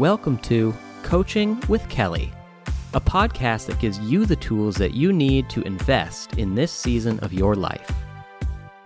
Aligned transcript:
Welcome 0.00 0.38
to 0.38 0.74
Coaching 1.02 1.62
with 1.68 1.86
Kelly, 1.90 2.32
a 2.94 3.00
podcast 3.02 3.66
that 3.66 3.78
gives 3.80 3.98
you 3.98 4.24
the 4.24 4.34
tools 4.34 4.76
that 4.76 4.94
you 4.94 5.12
need 5.12 5.50
to 5.50 5.60
invest 5.60 6.38
in 6.38 6.54
this 6.54 6.72
season 6.72 7.20
of 7.20 7.34
your 7.34 7.54
life. 7.54 7.92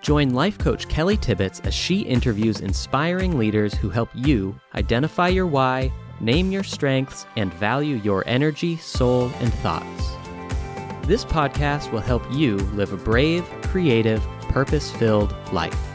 Join 0.01 0.31
life 0.31 0.59
coach 0.59 0.89
Kelly 0.89 1.17
Tibbetts 1.17 1.61
as 1.61 1.73
she 1.73 2.01
interviews 2.01 2.63
inspiring 2.63 3.39
leaders 3.39 3.75
who 3.75 3.91
help 3.91 4.09
you 4.13 4.59
identify 4.75 5.29
your 5.29 5.47
why, 5.47 5.93
name 6.19 6.51
your 6.51 6.65
strengths, 6.65 7.27
and 7.37 7.55
value 7.55 7.95
your 7.99 8.25
energy, 8.27 8.77
soul, 8.77 9.31
and 9.39 9.55
thoughts. 9.55 10.11
This 11.07 11.25
podcast 11.25 11.93
will 11.93 12.01
help 12.01 12.25
you 12.33 12.57
live 12.75 12.93
a 12.93 12.97
brave, 12.97 13.45
creative, 13.63 14.21
purpose 14.49 14.91
filled 14.91 15.33
life. 15.53 15.94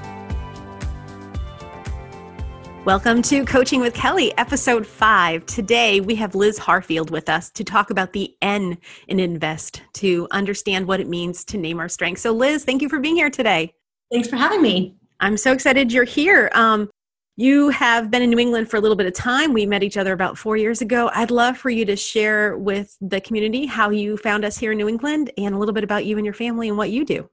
Welcome 2.86 3.21
to 3.23 3.43
Coaching 3.43 3.82
with 3.82 3.93
Kelly, 3.93 4.36
episode 4.38 4.88
five. 4.88 5.46
Today 5.46 6.00
we 6.00 6.16
have 6.16 6.33
Liz 6.33 6.57
Harfield 6.57 7.11
with 7.11 7.28
us 7.28 7.50
to 7.51 7.64
talk 7.65 7.89
about 7.89 8.14
the 8.14 8.33
N 8.42 8.78
in 9.10 9.20
invest, 9.20 9.82
to 9.96 10.29
understand 10.32 10.87
what 10.87 11.01
it 11.01 11.07
means 11.10 11.43
to 11.46 11.57
name 11.57 11.82
our 11.82 11.89
strengths. 11.89 12.21
So, 12.21 12.32
Liz, 12.32 12.64
thank 12.64 12.82
you 12.82 12.87
for 12.87 13.00
being 13.00 13.18
here 13.18 13.29
today. 13.29 13.73
Thanks 14.10 14.29
for 14.29 14.37
having 14.37 14.61
me. 14.61 14.96
I'm 15.20 15.36
so 15.36 15.51
excited 15.51 15.92
you're 15.92 16.06
here. 16.06 16.50
Um, 16.54 16.89
you 17.36 17.68
have 17.68 18.10
been 18.10 18.21
in 18.21 18.29
New 18.29 18.39
England 18.39 18.70
for 18.70 18.78
a 18.78 18.79
little 18.79 18.98
bit 18.98 19.07
of 19.07 19.14
time. 19.14 19.51
We 19.51 19.65
met 19.65 19.84
each 19.84 19.98
other 19.98 20.14
about 20.14 20.37
four 20.37 20.56
years 20.56 20.82
ago. 20.82 21.11
I'd 21.14 21.32
love 21.32 21.57
for 21.57 21.70
you 21.70 21.84
to 21.84 21.98
share 21.98 22.57
with 22.57 22.96
the 23.01 23.20
community 23.20 23.65
how 23.65 23.89
you 23.89 24.15
found 24.15 24.46
us 24.46 24.57
here 24.57 24.71
in 24.71 24.78
New 24.78 24.87
England 24.87 25.32
and 25.37 25.54
a 25.54 25.57
little 25.57 25.73
bit 25.73 25.84
about 25.84 26.06
you 26.06 26.15
and 26.15 26.25
your 26.25 26.34
family 26.34 26.70
and 26.70 26.78
what 26.78 26.92
you 26.92 27.04
do. 27.04 27.29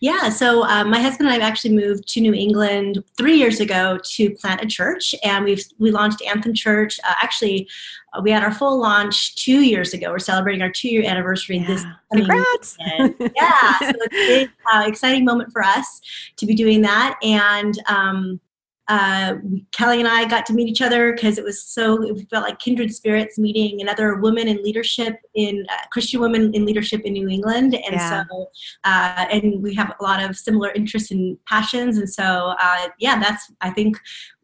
Yeah, 0.00 0.28
so 0.28 0.64
um, 0.64 0.90
my 0.90 1.00
husband 1.00 1.28
and 1.28 1.30
I 1.30 1.32
have 1.34 1.50
actually 1.50 1.74
moved 1.74 2.06
to 2.08 2.20
New 2.20 2.34
England 2.34 3.02
three 3.16 3.36
years 3.36 3.60
ago 3.60 3.98
to 4.02 4.30
plant 4.30 4.62
a 4.62 4.66
church, 4.66 5.14
and 5.24 5.44
we've 5.44 5.64
we 5.78 5.90
launched 5.90 6.22
Anthem 6.22 6.54
Church. 6.54 7.00
Uh, 7.02 7.14
actually, 7.22 7.68
uh, 8.12 8.20
we 8.22 8.30
had 8.30 8.42
our 8.42 8.52
full 8.52 8.78
launch 8.78 9.34
two 9.36 9.62
years 9.62 9.94
ago. 9.94 10.10
We're 10.10 10.18
celebrating 10.18 10.62
our 10.62 10.70
two 10.70 10.88
year 10.88 11.04
anniversary 11.04 11.58
yeah. 11.58 11.66
this. 11.66 11.84
Congrats! 12.12 12.76
yeah, 12.88 13.78
so 13.78 13.92
it's 13.92 14.06
a 14.06 14.08
big, 14.10 14.50
uh, 14.72 14.84
exciting 14.86 15.24
moment 15.24 15.52
for 15.52 15.62
us 15.62 16.00
to 16.36 16.46
be 16.46 16.54
doing 16.54 16.82
that, 16.82 17.18
and 17.22 17.80
um, 17.88 18.40
uh, 18.88 19.34
Kelly 19.72 19.98
and 19.98 20.08
I 20.08 20.26
got 20.26 20.46
to 20.46 20.52
meet 20.52 20.68
each 20.68 20.82
other 20.82 21.12
because 21.12 21.38
it 21.38 21.44
was 21.44 21.62
so 21.62 22.02
it 22.02 22.28
felt 22.30 22.44
like 22.44 22.58
kindred 22.58 22.94
spirits 22.94 23.38
meeting 23.38 23.80
another 23.80 24.16
woman 24.16 24.46
in 24.48 24.62
leadership 24.62 25.16
in 25.34 25.66
uh, 25.68 25.86
Christian 25.90 26.20
women 26.20 26.54
in 26.54 26.64
leadership 26.64 27.02
in 27.04 27.14
New 27.14 27.28
England, 27.28 27.74
and 27.74 27.94
yeah. 27.94 28.24
so 28.28 28.50
uh, 28.84 29.26
and 29.30 29.62
we 29.62 29.74
have 29.74 29.92
a 29.98 30.02
lot 30.02 30.22
of 30.22 30.36
similar 30.36 30.70
interests 30.72 31.10
and 31.10 31.36
passions, 31.46 31.98
and 31.98 32.08
so 32.08 32.54
uh, 32.60 32.88
yeah, 32.98 33.18
that's 33.18 33.50
I 33.60 33.70
think 33.70 33.98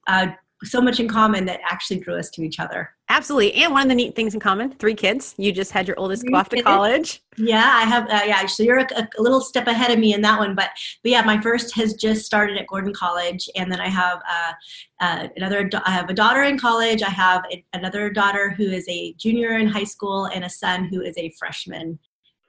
uh, 0.07 0.29
so 0.65 0.81
much 0.81 1.01
in 1.01 1.09
common 1.09 1.45
that 1.47 1.61
actually 1.65 2.01
drew 2.01 2.17
us 2.17 2.31
to 2.31 2.43
each 2.43 2.61
other. 2.61 2.91
Absolutely. 3.09 3.53
And 3.55 3.73
one 3.73 3.83
of 3.83 3.89
the 3.89 3.95
neat 3.95 4.17
things 4.17 4.33
in 4.33 4.41
common, 4.41 4.73
three 4.73 4.95
kids. 4.95 5.35
You 5.37 5.53
just 5.53 5.71
had 5.71 5.87
your 5.87 5.99
oldest 5.99 6.25
go 6.27 6.37
off 6.37 6.49
to 6.49 6.63
college. 6.63 7.23
Yeah, 7.37 7.71
I 7.75 7.83
have. 7.83 8.05
Uh, 8.09 8.23
yeah, 8.27 8.47
so 8.47 8.63
you're 8.63 8.79
a, 8.79 8.87
a, 8.97 9.09
little 9.19 9.41
step 9.41 9.67
ahead 9.67 9.91
of 9.91 9.99
me 9.99 10.15
in 10.15 10.23
that 10.23 10.39
one. 10.39 10.55
But, 10.55 10.71
but 11.03 11.13
yeah, 11.13 11.23
my 11.23 11.41
first 11.41 11.75
has 11.77 11.95
just 11.95 12.25
started 12.25 12.57
at 12.57 12.67
Gordon 12.69 12.95
College. 12.95 13.51
And 13.55 13.71
then 13.71 13.81
I 13.81 13.89
have 13.89 14.19
uh, 14.31 14.53
uh, 15.01 15.29
another, 15.37 15.69
I 15.85 15.91
have 15.91 16.09
a 16.09 16.15
daughter 16.15 16.45
in 16.45 16.59
college. 16.59 17.03
I 17.03 17.11
have 17.11 17.45
a, 17.53 17.65
another 17.75 18.09
daughter 18.09 18.51
who 18.51 18.65
is 18.65 18.87
a 18.89 19.13
junior 19.15 19.59
in 19.59 19.69
high 19.69 19.85
school 19.85 20.27
and 20.27 20.45
a 20.45 20.51
son 20.51 20.85
who 20.85 21.03
is 21.03 21.17
a 21.19 21.33
freshman 21.39 21.99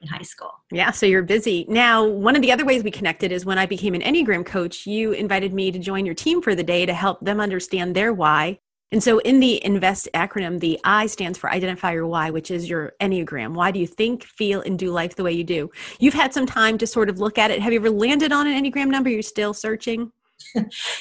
in 0.03 0.07
high 0.09 0.21
school. 0.21 0.51
Yeah, 0.71 0.91
so 0.91 1.05
you're 1.05 1.23
busy. 1.23 1.65
Now, 1.67 2.05
one 2.05 2.35
of 2.35 2.41
the 2.41 2.51
other 2.51 2.65
ways 2.65 2.83
we 2.83 2.91
connected 2.91 3.31
is 3.31 3.45
when 3.45 3.57
I 3.57 3.65
became 3.65 3.95
an 3.95 4.01
Enneagram 4.01 4.45
coach, 4.45 4.85
you 4.85 5.13
invited 5.13 5.53
me 5.53 5.71
to 5.71 5.79
join 5.79 6.05
your 6.05 6.13
team 6.13 6.41
for 6.41 6.53
the 6.53 6.63
day 6.63 6.85
to 6.85 6.93
help 6.93 7.19
them 7.21 7.39
understand 7.39 7.95
their 7.95 8.13
why. 8.13 8.59
And 8.91 9.01
so 9.01 9.17
in 9.19 9.39
the 9.39 9.59
INVEST 9.65 10.09
acronym, 10.13 10.59
the 10.59 10.79
I 10.83 11.07
stands 11.07 11.39
for 11.39 11.49
identify 11.49 11.93
your 11.93 12.05
why, 12.05 12.29
which 12.29 12.51
is 12.51 12.69
your 12.69 12.93
Enneagram. 13.01 13.55
Why 13.55 13.71
do 13.71 13.79
you 13.79 13.87
think, 13.87 14.23
feel, 14.23 14.61
and 14.61 14.77
do 14.77 14.91
life 14.91 15.15
the 15.15 15.23
way 15.23 15.31
you 15.31 15.43
do? 15.43 15.71
You've 15.97 16.13
had 16.13 16.31
some 16.31 16.45
time 16.45 16.77
to 16.77 16.85
sort 16.85 17.09
of 17.09 17.19
look 17.19 17.39
at 17.39 17.49
it. 17.49 17.59
Have 17.59 17.73
you 17.73 17.79
ever 17.79 17.89
landed 17.89 18.31
on 18.31 18.45
an 18.45 18.63
Enneagram 18.63 18.89
number? 18.89 19.09
You're 19.09 19.23
still 19.23 19.55
searching? 19.55 20.11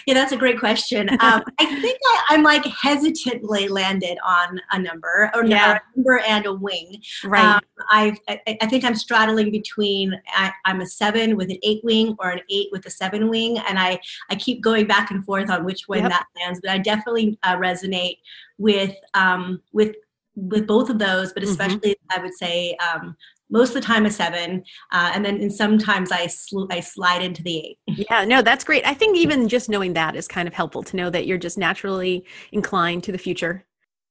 yeah, 0.06 0.14
that's 0.14 0.32
a 0.32 0.36
great 0.36 0.58
question. 0.58 1.08
Um, 1.20 1.42
I 1.58 1.80
think 1.80 1.98
I, 2.28 2.34
am 2.34 2.42
like 2.42 2.64
hesitantly 2.64 3.68
landed 3.68 4.18
on 4.24 4.60
a 4.72 4.78
number 4.78 5.30
or 5.34 5.44
yeah. 5.44 5.78
a 5.78 5.96
number 5.96 6.18
and 6.20 6.46
a 6.46 6.54
wing. 6.54 7.00
Right. 7.24 7.56
Um, 7.56 7.60
I, 7.90 8.16
I 8.28 8.66
think 8.66 8.84
I'm 8.84 8.94
straddling 8.94 9.50
between 9.50 10.20
I, 10.34 10.52
am 10.66 10.80
a 10.80 10.86
seven 10.86 11.36
with 11.36 11.50
an 11.50 11.58
eight 11.62 11.82
wing 11.84 12.16
or 12.18 12.30
an 12.30 12.40
eight 12.50 12.68
with 12.72 12.86
a 12.86 12.90
seven 12.90 13.28
wing, 13.28 13.58
and 13.58 13.78
I 13.78 14.00
I 14.30 14.36
keep 14.36 14.62
going 14.62 14.86
back 14.86 15.10
and 15.10 15.24
forth 15.24 15.50
on 15.50 15.64
which 15.64 15.88
one 15.88 16.00
yep. 16.00 16.10
that 16.10 16.26
lands. 16.36 16.60
But 16.62 16.70
I 16.70 16.78
definitely 16.78 17.38
uh, 17.42 17.56
resonate 17.56 18.18
with 18.58 18.94
um, 19.14 19.60
with 19.72 19.94
with 20.34 20.66
both 20.66 20.88
of 20.88 20.98
those, 20.98 21.32
but 21.32 21.42
mm-hmm. 21.42 21.52
especially 21.52 21.90
mm-hmm. 21.90 22.18
I 22.18 22.22
would 22.22 22.34
say 22.34 22.76
um, 22.76 23.16
most 23.52 23.68
of 23.68 23.74
the 23.74 23.80
time 23.82 24.06
a 24.06 24.10
seven, 24.10 24.64
uh, 24.90 25.12
and 25.14 25.24
then 25.24 25.40
and 25.40 25.52
sometimes 25.52 26.10
I 26.10 26.26
sl- 26.26 26.66
I 26.70 26.80
slide 26.80 27.22
into 27.22 27.42
the 27.42 27.58
eight. 27.58 27.78
Yeah, 28.10 28.24
no, 28.24 28.42
that's 28.42 28.64
great. 28.64 28.84
I 28.84 28.94
think 28.94 29.16
even 29.16 29.48
just 29.48 29.68
knowing 29.68 29.92
that 29.92 30.16
is 30.16 30.26
kind 30.26 30.48
of 30.48 30.54
helpful 30.54 30.82
to 30.82 30.96
know 30.96 31.10
that 31.10 31.26
you're 31.26 31.38
just 31.38 31.58
naturally 31.58 32.24
inclined 32.50 33.04
to 33.04 33.12
the 33.12 33.18
future. 33.18 33.64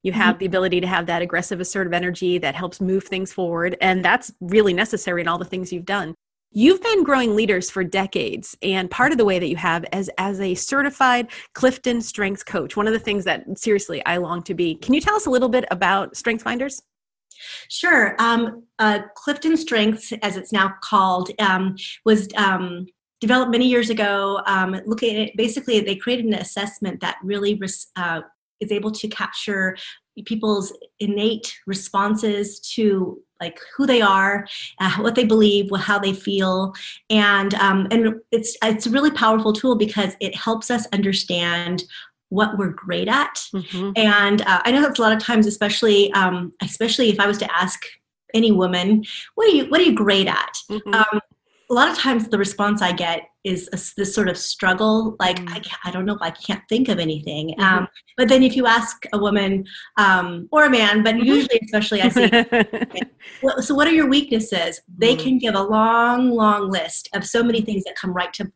You 0.04 0.14
have 0.14 0.36
mm-hmm. 0.36 0.40
the 0.40 0.46
ability 0.46 0.82
to 0.82 0.88
have 0.88 1.08
that 1.08 1.22
aggressive, 1.22 1.60
assertive 1.60 1.94
energy 1.94 2.38
that 2.38 2.56
helps 2.56 2.80
move 2.80 3.04
things 3.04 3.34
forward, 3.34 3.76
and 3.82 4.06
that's 4.06 4.32
really 4.40 4.74
necessary 4.74 5.22
in 5.22 5.28
all 5.28 5.38
the 5.38 5.46
things 5.46 5.74
you've 5.74 5.86
done. 5.86 6.16
You've 6.54 6.84
been 6.84 7.04
growing 7.04 7.36
leaders 7.36 7.70
for 7.70 7.84
decades, 7.84 8.58
and 8.62 8.92
part 8.92 9.12
of 9.12 9.18
the 9.18 9.26
way 9.26 9.40
that 9.40 9.48
you 9.48 9.56
have 9.56 9.86
as 9.92 10.10
as 10.18 10.40
a 10.40 10.54
certified 10.54 11.28
Clifton 11.54 12.02
Strengths 12.02 12.44
coach. 12.44 12.76
One 12.76 12.88
of 12.88 12.94
the 12.94 13.00
things 13.00 13.26
that 13.26 13.46
seriously 13.58 14.06
I 14.06 14.18
long 14.18 14.44
to 14.44 14.54
be. 14.54 14.76
Can 14.76 14.94
you 14.94 15.02
tell 15.02 15.16
us 15.16 15.26
a 15.26 15.30
little 15.30 15.50
bit 15.50 15.66
about 15.72 16.16
Strength 16.16 16.44
Finders? 16.44 16.82
Sure. 17.70 18.16
Um, 18.20 18.64
uh, 18.80 19.00
Clifton 19.16 19.58
Strengths, 19.58 20.14
as 20.22 20.38
it's 20.38 20.52
now 20.52 20.76
called, 20.82 21.30
um, 21.40 21.76
was 22.06 22.28
um, 22.36 22.86
developed 23.20 23.52
many 23.52 23.68
years 23.68 23.90
ago. 23.90 24.42
Um, 24.46 24.80
looking 24.86 25.16
at 25.16 25.22
it, 25.30 25.38
basically, 25.38 25.80
they 25.80 25.96
created 25.96 26.26
an 26.26 26.34
assessment 26.34 27.00
that 27.02 27.18
really 27.24 27.56
res- 27.56 27.88
uh, 27.96 28.22
is 28.60 28.72
able 28.72 28.92
to 28.92 29.08
capture 29.08 29.76
people's 30.26 30.74
innate 31.00 31.58
responses 31.66 32.60
to 32.60 33.22
like 33.40 33.60
who 33.76 33.88
they 33.88 34.02
are, 34.02 34.46
uh, 34.80 34.98
what 34.98 35.16
they 35.16 35.24
believe, 35.24 35.70
how 35.76 35.98
they 35.98 36.14
feel, 36.14 36.74
and 37.10 37.56
um, 37.56 37.88
and 37.90 38.16
it's 38.32 38.56
it's 38.64 38.86
a 38.86 38.92
really 38.92 39.10
powerful 39.12 39.52
tool 39.52 39.76
because 39.76 40.14
it 40.20 40.36
helps 40.36 40.70
us 40.70 40.86
understand 40.94 41.84
what 42.32 42.58
we're 42.58 42.70
great 42.70 43.10
at. 43.10 43.36
Mm-hmm. 43.54 43.92
And 43.98 44.42
uh, 44.44 44.62
I 44.64 44.72
know 44.72 44.82
that's 44.82 45.00
a 45.00 45.02
lot 45.02 45.12
of 45.12 45.22
times, 45.22 45.46
especially 45.48 46.12
um, 46.14 46.54
especially 46.62 47.10
if 47.10 47.20
I 47.20 47.28
was 47.28 47.38
to 47.40 47.56
ask 47.56 47.80
any 48.34 48.52
woman, 48.52 49.04
what 49.36 49.48
are 49.48 49.56
you 49.56 49.66
what 49.66 49.82
are 49.82 49.84
you 49.84 49.94
great 49.94 50.28
at? 50.28 50.58
Mm-hmm. 50.70 50.94
Um, 50.94 51.20
a 51.70 51.74
lot 51.74 51.90
of 51.90 51.98
times 51.98 52.28
the 52.28 52.38
response 52.38 52.82
I 52.82 52.92
get 52.92 53.24
is 53.44 53.70
a, 53.74 53.80
this 53.98 54.14
sort 54.14 54.30
of 54.30 54.38
struggle, 54.38 55.16
like 55.20 55.38
mm-hmm. 55.38 55.56
I, 55.56 55.90
I 55.90 55.92
don't 55.92 56.06
know, 56.06 56.18
I 56.22 56.32
can't 56.32 56.62
think 56.70 56.90
of 56.90 57.00
anything. 57.00 57.50
Mm-hmm. 57.50 57.62
Um, 57.64 57.88
but 58.18 58.30
then 58.30 58.44
if 58.44 58.56
you 58.56 58.66
ask 58.66 59.06
a 59.14 59.18
woman 59.18 59.66
um, 59.98 60.48
or 60.52 60.66
a 60.66 60.70
man, 60.70 61.04
but 61.04 61.16
mm-hmm. 61.16 61.26
usually, 61.26 61.60
especially 61.64 62.02
I 62.02 62.10
see, 62.10 63.62
so 63.62 63.74
what 63.74 63.88
are 63.88 63.94
your 63.94 64.08
weaknesses? 64.08 64.82
They 64.98 65.16
mm-hmm. 65.16 65.24
can 65.24 65.38
give 65.38 65.56
a 65.56 65.64
long, 65.64 66.32
long 66.32 66.70
list 66.70 67.10
of 67.14 67.26
so 67.26 67.44
many 67.44 67.62
things 67.62 67.84
that 67.86 67.96
come 67.96 68.14
right 68.14 68.34
to 68.34 68.52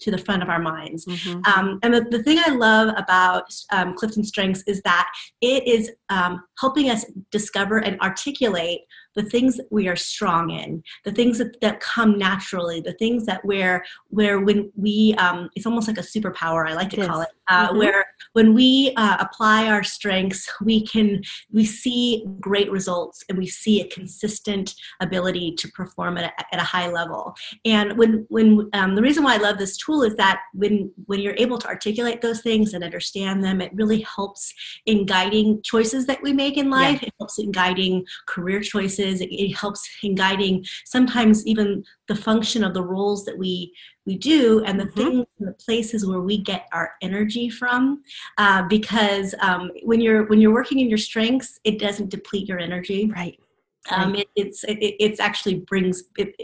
to 0.00 0.10
the 0.10 0.18
front 0.18 0.42
of 0.42 0.48
our 0.48 0.58
minds. 0.58 1.06
Mm-hmm. 1.06 1.40
Um, 1.46 1.78
and 1.82 1.94
the, 1.94 2.02
the, 2.10 2.22
thing 2.22 2.38
I 2.44 2.50
love 2.50 2.94
about 2.96 3.52
um, 3.72 3.94
Clifton 3.94 4.24
Strengths 4.24 4.62
is 4.66 4.82
that 4.82 5.10
it 5.40 5.66
is 5.66 5.90
um, 6.08 6.42
helping 6.58 6.90
us 6.90 7.04
discover 7.30 7.78
and 7.78 7.98
articulate 8.00 8.80
the 9.16 9.22
things 9.22 9.56
that 9.56 9.66
we 9.70 9.88
are 9.88 9.96
strong 9.96 10.50
in, 10.50 10.82
the 11.04 11.12
things 11.12 11.38
that, 11.38 11.60
that 11.60 11.80
come 11.80 12.18
naturally, 12.18 12.80
the 12.80 12.94
things 12.94 13.26
that 13.26 13.44
where 13.44 13.84
where 14.08 14.40
when 14.40 14.70
we 14.76 15.14
um, 15.18 15.48
it's 15.56 15.66
almost 15.66 15.88
like 15.88 15.98
a 15.98 16.02
superpower 16.02 16.68
I 16.68 16.74
like 16.74 16.90
to 16.90 17.06
call 17.06 17.22
it, 17.22 17.28
uh, 17.48 17.68
mm-hmm. 17.68 17.78
where 17.78 18.04
when 18.32 18.54
we 18.54 18.92
uh, 18.96 19.16
apply 19.20 19.68
our 19.68 19.82
strengths, 19.82 20.48
we 20.62 20.86
can 20.86 21.22
we 21.52 21.64
see 21.64 22.24
great 22.40 22.70
results 22.70 23.24
and 23.28 23.36
we 23.38 23.46
see 23.46 23.80
a 23.80 23.88
consistent 23.88 24.74
ability 25.00 25.54
to 25.58 25.68
perform 25.72 26.16
at 26.18 26.24
a, 26.24 26.54
at 26.54 26.60
a 26.60 26.64
high 26.64 26.88
level. 26.90 27.34
And 27.64 27.98
when 27.98 28.26
when 28.28 28.68
um, 28.72 28.94
the 28.94 29.02
reason 29.02 29.24
why 29.24 29.34
I 29.34 29.38
love 29.38 29.58
this 29.58 29.76
tool 29.76 30.02
is 30.02 30.14
that 30.16 30.40
when 30.54 30.92
when 31.06 31.20
you're 31.20 31.34
able 31.36 31.58
to 31.58 31.68
articulate 31.68 32.20
those 32.20 32.42
things 32.42 32.74
and 32.74 32.84
understand 32.84 33.42
them, 33.42 33.60
it 33.60 33.72
really 33.74 34.00
helps 34.02 34.52
in 34.86 35.06
guiding 35.06 35.60
choices 35.62 36.06
that 36.06 36.22
we 36.22 36.32
make 36.32 36.56
in 36.56 36.70
life. 36.70 37.00
Yeah. 37.02 37.08
It 37.08 37.14
helps 37.18 37.38
in 37.38 37.50
guiding 37.50 38.04
career 38.26 38.60
choices 38.60 39.00
it, 39.20 39.34
it 39.34 39.52
helps 39.54 39.88
in 40.02 40.14
guiding 40.14 40.64
sometimes 40.84 41.46
even 41.46 41.82
the 42.06 42.14
function 42.14 42.62
of 42.62 42.74
the 42.74 42.82
roles 42.82 43.24
that 43.24 43.36
we 43.36 43.72
we 44.06 44.16
do 44.16 44.62
and 44.64 44.78
the 44.78 44.84
mm-hmm. 44.84 45.00
things 45.00 45.26
and 45.38 45.48
the 45.48 45.52
places 45.54 46.06
where 46.06 46.20
we 46.20 46.38
get 46.38 46.66
our 46.72 46.92
energy 47.02 47.48
from 47.50 48.02
uh, 48.38 48.62
because 48.68 49.34
um, 49.40 49.70
when 49.82 50.00
you're 50.00 50.24
when 50.26 50.40
you're 50.40 50.54
working 50.54 50.78
in 50.78 50.88
your 50.88 50.98
strengths 50.98 51.58
it 51.64 51.78
doesn't 51.78 52.10
deplete 52.10 52.48
your 52.48 52.58
energy. 52.58 53.10
Right. 53.14 53.38
Um, 53.90 54.14
it, 54.14 54.28
it's 54.36 54.62
it, 54.64 54.78
it's 54.78 55.20
actually 55.20 55.60
brings 55.60 56.04
it, 56.18 56.34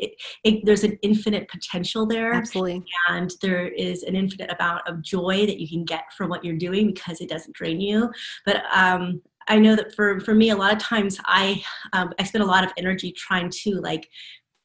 it, 0.44 0.64
there's 0.64 0.84
an 0.84 0.98
infinite 1.02 1.48
potential 1.48 2.06
there. 2.06 2.32
Absolutely. 2.32 2.82
And 3.08 3.32
there 3.42 3.68
is 3.68 4.04
an 4.04 4.16
infinite 4.16 4.54
amount 4.58 4.88
of 4.88 5.02
joy 5.02 5.46
that 5.46 5.60
you 5.60 5.68
can 5.68 5.84
get 5.84 6.04
from 6.16 6.30
what 6.30 6.44
you're 6.44 6.56
doing 6.56 6.92
because 6.92 7.20
it 7.20 7.28
doesn't 7.28 7.54
drain 7.54 7.80
you. 7.80 8.10
But 8.46 8.62
um, 8.74 9.20
i 9.48 9.58
know 9.58 9.76
that 9.76 9.94
for 9.94 10.20
for 10.20 10.34
me 10.34 10.50
a 10.50 10.56
lot 10.56 10.72
of 10.72 10.78
times 10.78 11.18
i 11.26 11.62
um, 11.92 12.12
i 12.18 12.24
spend 12.24 12.42
a 12.42 12.46
lot 12.46 12.64
of 12.64 12.72
energy 12.76 13.12
trying 13.12 13.50
to 13.50 13.80
like 13.80 14.08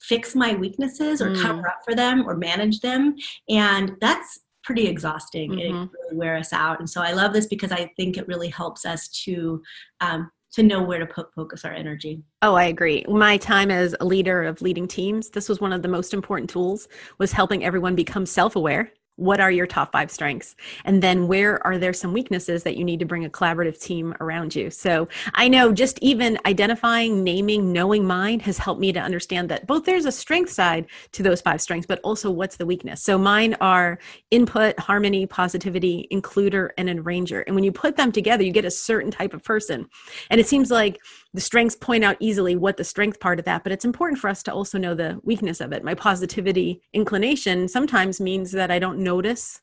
fix 0.02 0.36
my 0.36 0.56
weaknesses 0.56 1.22
or 1.22 1.30
mm. 1.30 1.42
cover 1.42 1.68
up 1.68 1.80
for 1.86 1.96
them 1.96 2.28
or 2.28 2.36
manage 2.36 2.80
them 2.80 3.16
and 3.50 3.94
that's 4.02 4.40
pretty 4.64 4.88
exhausting 4.88 5.52
mm-hmm. 5.52 5.84
it 5.84 5.90
really 5.94 6.18
wear 6.18 6.38
us 6.38 6.54
out 6.54 6.80
and 6.80 6.90
so 6.90 7.02
i 7.02 7.12
love 7.12 7.34
this 7.34 7.48
because 7.48 7.72
i 7.72 7.90
think 7.98 8.18
it 8.18 8.28
really 8.28 8.50
helps 8.50 8.86
us 8.86 9.08
to 9.10 9.62
um, 10.02 10.30
to 10.52 10.64
know 10.64 10.82
where 10.84 11.00
to 11.00 11.06
put 11.06 11.34
focus 11.34 11.64
our 11.64 11.72
energy. 11.72 12.22
Oh, 12.42 12.56
I 12.56 12.66
agree. 12.66 13.06
My 13.08 13.38
time 13.38 13.72
as 13.72 13.96
a 14.00 14.06
leader 14.06 14.44
of 14.44 14.62
leading 14.62 14.88
teams, 14.88 15.30
this 15.30 15.48
was 15.48 15.62
one 15.62 15.72
of 15.72 15.82
the 15.82 15.88
most 15.88 16.14
important 16.14 16.50
tools 16.50 16.88
was 17.18 17.32
helping 17.32 17.64
everyone 17.64 17.96
become 17.96 18.26
self-aware 18.26 18.92
what 19.22 19.40
are 19.40 19.52
your 19.52 19.68
top 19.68 19.92
five 19.92 20.10
strengths? 20.10 20.56
And 20.84 21.04
then 21.04 21.28
where 21.28 21.66
are 21.66 21.78
there 21.78 21.94
some 21.94 22.12
weaknesses 22.12 22.64
that 22.64 22.76
you 22.76 22.84
need 22.84 23.00
to 23.00 23.06
bring 23.06 23.24
a 23.24 23.30
collaborative 23.30 23.80
team 23.80 24.16
around 24.20 24.56
you? 24.56 24.72
So 24.72 25.08
i 25.36 25.48
know 25.48 25.72
just 25.72 26.00
even 26.02 26.40
identifying 26.46 27.24
naming 27.24 27.72
knowing 27.72 28.06
mine 28.06 28.40
has 28.40 28.58
helped 28.58 28.82
me 28.82 28.92
to 28.92 29.00
understand 29.00 29.50
that 29.50 29.68
both 29.68 29.86
there's 29.86 30.06
a 30.06 30.12
strength 30.12 30.52
side 30.52 30.88
to 31.12 31.22
those 31.22 31.42
five 31.42 31.62
strengths 31.62 31.86
but 31.86 32.00
also 32.04 32.32
what's 32.32 32.58
the 32.58 32.66
weakness. 32.66 33.04
So 33.04 33.18
mine 33.18 33.56
are 33.62 34.00
input 34.32 34.80
harmony 34.80 35.26
positivity 35.28 36.08
includer 36.12 36.70
and 36.78 36.90
arranger 36.90 37.42
and 37.42 37.56
when 37.56 37.64
you 37.64 37.72
put 37.72 37.96
them 37.96 38.12
together 38.12 38.44
you 38.44 38.52
get 38.52 38.66
a 38.66 38.72
certain 38.72 39.12
type 39.12 39.34
of 39.34 39.44
person. 39.44 39.88
And 40.32 40.42
it 40.42 40.48
seems 40.48 40.72
like 40.72 41.00
the 41.34 41.42
strengths 41.42 41.76
point 41.76 42.04
out 42.04 42.18
easily 42.20 42.56
what 42.56 42.78
the 42.78 42.84
strength 42.84 43.20
part 43.20 43.40
of 43.40 43.46
that 43.46 43.64
but 43.64 43.72
it's 43.72 43.86
important 43.86 44.20
for 44.20 44.30
us 44.30 44.44
to 44.44 44.54
also 44.54 44.78
know 44.78 44.94
the 44.94 45.20
weakness 45.24 45.62
of 45.62 45.72
it. 45.72 45.84
My 45.84 45.94
positivity 45.94 46.82
inclination 46.94 47.68
sometimes 47.68 48.20
means 48.20 48.52
that 48.52 48.72
i 48.72 48.80
don't 48.80 49.00
notice 49.00 49.62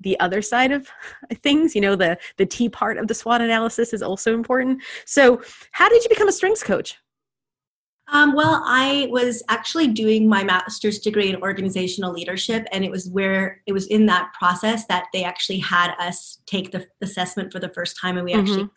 the 0.00 0.18
other 0.20 0.42
side 0.42 0.72
of 0.72 0.88
things. 1.42 1.74
You 1.74 1.80
know 1.80 1.96
the 1.96 2.18
the 2.36 2.46
t 2.46 2.68
part 2.68 2.98
of 2.98 3.08
the 3.08 3.14
swot 3.14 3.40
analysis 3.40 3.92
is 3.92 4.02
also 4.02 4.34
important. 4.34 4.82
So 5.04 5.42
how 5.72 5.88
did 5.88 6.02
you 6.02 6.08
become 6.08 6.28
a 6.28 6.32
strengths 6.32 6.62
coach 6.62 6.98
um, 8.08 8.34
well, 8.34 8.62
I 8.64 9.08
was 9.10 9.42
actually 9.48 9.88
doing 9.88 10.28
my 10.28 10.44
master's 10.44 11.00
degree 11.00 11.28
in 11.28 11.42
organizational 11.42 12.12
leadership, 12.12 12.66
and 12.70 12.84
it 12.84 12.90
was 12.90 13.08
where 13.10 13.62
it 13.66 13.72
was 13.72 13.86
in 13.88 14.06
that 14.06 14.32
process 14.32 14.86
that 14.86 15.06
they 15.12 15.24
actually 15.24 15.58
had 15.58 15.92
us 15.98 16.38
take 16.46 16.70
the 16.70 16.86
assessment 17.02 17.52
for 17.52 17.58
the 17.58 17.68
first 17.70 17.98
time, 18.00 18.16
and 18.16 18.24
we 18.24 18.32
mm-hmm. 18.32 18.42
actually 18.42 18.68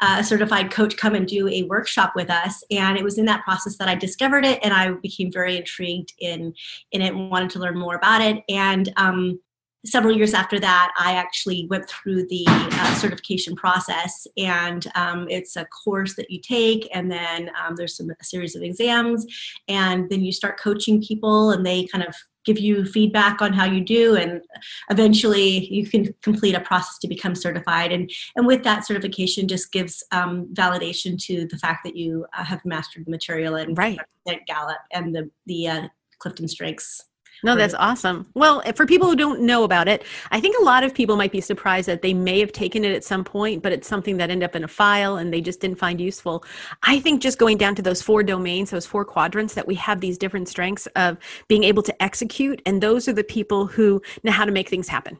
had 0.00 0.20
a 0.20 0.24
certified 0.24 0.70
coach 0.70 0.96
come 0.96 1.16
and 1.16 1.26
do 1.26 1.48
a 1.48 1.64
workshop 1.64 2.12
with 2.14 2.30
us. 2.30 2.62
And 2.70 2.96
it 2.96 3.02
was 3.02 3.18
in 3.18 3.24
that 3.26 3.42
process 3.42 3.76
that 3.78 3.88
I 3.88 3.96
discovered 3.96 4.44
it, 4.44 4.60
and 4.62 4.72
I 4.72 4.92
became 4.92 5.32
very 5.32 5.56
intrigued 5.56 6.12
in 6.20 6.54
in 6.92 7.02
it 7.02 7.12
and 7.12 7.30
wanted 7.30 7.50
to 7.50 7.58
learn 7.58 7.76
more 7.76 7.96
about 7.96 8.22
it. 8.22 8.44
And 8.48 8.92
um, 8.96 9.40
several 9.84 10.16
years 10.16 10.34
after 10.34 10.58
that, 10.60 10.92
I 10.98 11.12
actually 11.12 11.66
went 11.68 11.88
through 11.88 12.26
the 12.26 12.44
uh, 12.46 12.94
certification 12.94 13.54
process, 13.54 14.26
and 14.36 14.86
um, 14.94 15.26
it's 15.28 15.56
a 15.56 15.66
course 15.66 16.14
that 16.16 16.30
you 16.30 16.40
take, 16.40 16.88
and 16.94 17.10
then 17.10 17.50
um, 17.60 17.76
there's 17.76 17.96
some, 17.96 18.10
a 18.10 18.24
series 18.24 18.56
of 18.56 18.62
exams, 18.62 19.26
and 19.68 20.08
then 20.10 20.22
you 20.22 20.32
start 20.32 20.58
coaching 20.58 21.02
people, 21.02 21.50
and 21.50 21.64
they 21.64 21.86
kind 21.86 22.04
of 22.04 22.14
give 22.44 22.58
you 22.58 22.84
feedback 22.84 23.40
on 23.40 23.54
how 23.54 23.64
you 23.64 23.80
do 23.80 24.16
and 24.16 24.42
eventually 24.90 25.66
you 25.72 25.86
can 25.86 26.14
complete 26.20 26.54
a 26.54 26.60
process 26.60 26.98
to 26.98 27.08
become 27.08 27.34
certified. 27.34 27.90
And 27.90 28.10
and 28.36 28.46
with 28.46 28.62
that 28.64 28.86
certification 28.86 29.48
just 29.48 29.72
gives 29.72 30.04
um, 30.12 30.46
validation 30.52 31.18
to 31.24 31.46
the 31.46 31.56
fact 31.56 31.84
that 31.84 31.96
you 31.96 32.26
uh, 32.36 32.44
have 32.44 32.62
mastered 32.66 33.06
the 33.06 33.10
material 33.10 33.56
and 33.56 33.78
right. 33.78 33.98
gallup 34.46 34.76
and 34.92 35.14
the 35.14 35.30
the 35.46 35.68
uh, 35.68 35.88
clifton 36.18 36.46
strengths 36.46 37.02
no, 37.44 37.56
that's 37.56 37.74
awesome. 37.74 38.26
Well, 38.34 38.62
eh, 38.64 38.72
for 38.72 38.86
people 38.86 39.08
who 39.08 39.16
don't 39.16 39.40
know 39.40 39.64
about 39.64 39.86
it, 39.86 40.04
I 40.30 40.40
think 40.40 40.56
a 40.58 40.62
lot 40.62 40.82
of 40.82 40.94
people 40.94 41.16
might 41.16 41.32
be 41.32 41.40
surprised 41.40 41.86
that 41.88 42.02
they 42.02 42.14
may 42.14 42.40
have 42.40 42.52
taken 42.52 42.84
it 42.84 42.94
at 42.94 43.04
some 43.04 43.22
point, 43.22 43.62
but 43.62 43.72
it's 43.72 43.86
something 43.86 44.16
that 44.16 44.30
ended 44.30 44.48
up 44.48 44.56
in 44.56 44.64
a 44.64 44.68
file 44.68 45.16
and 45.16 45.32
they 45.32 45.40
just 45.40 45.60
didn't 45.60 45.78
find 45.78 46.00
useful. 46.00 46.44
I 46.82 47.00
think 47.00 47.20
just 47.20 47.38
going 47.38 47.58
down 47.58 47.74
to 47.76 47.82
those 47.82 48.02
four 48.02 48.22
domains, 48.22 48.70
those 48.70 48.86
four 48.86 49.04
quadrants 49.04 49.54
that 49.54 49.66
we 49.66 49.74
have 49.76 50.00
these 50.00 50.18
different 50.18 50.48
strengths 50.48 50.86
of 50.96 51.18
being 51.48 51.64
able 51.64 51.82
to 51.82 52.02
execute, 52.02 52.62
and 52.66 52.82
those 52.82 53.08
are 53.08 53.12
the 53.12 53.24
people 53.24 53.66
who 53.66 54.00
know 54.22 54.32
how 54.32 54.44
to 54.44 54.52
make 54.52 54.68
things 54.68 54.88
happen. 54.88 55.18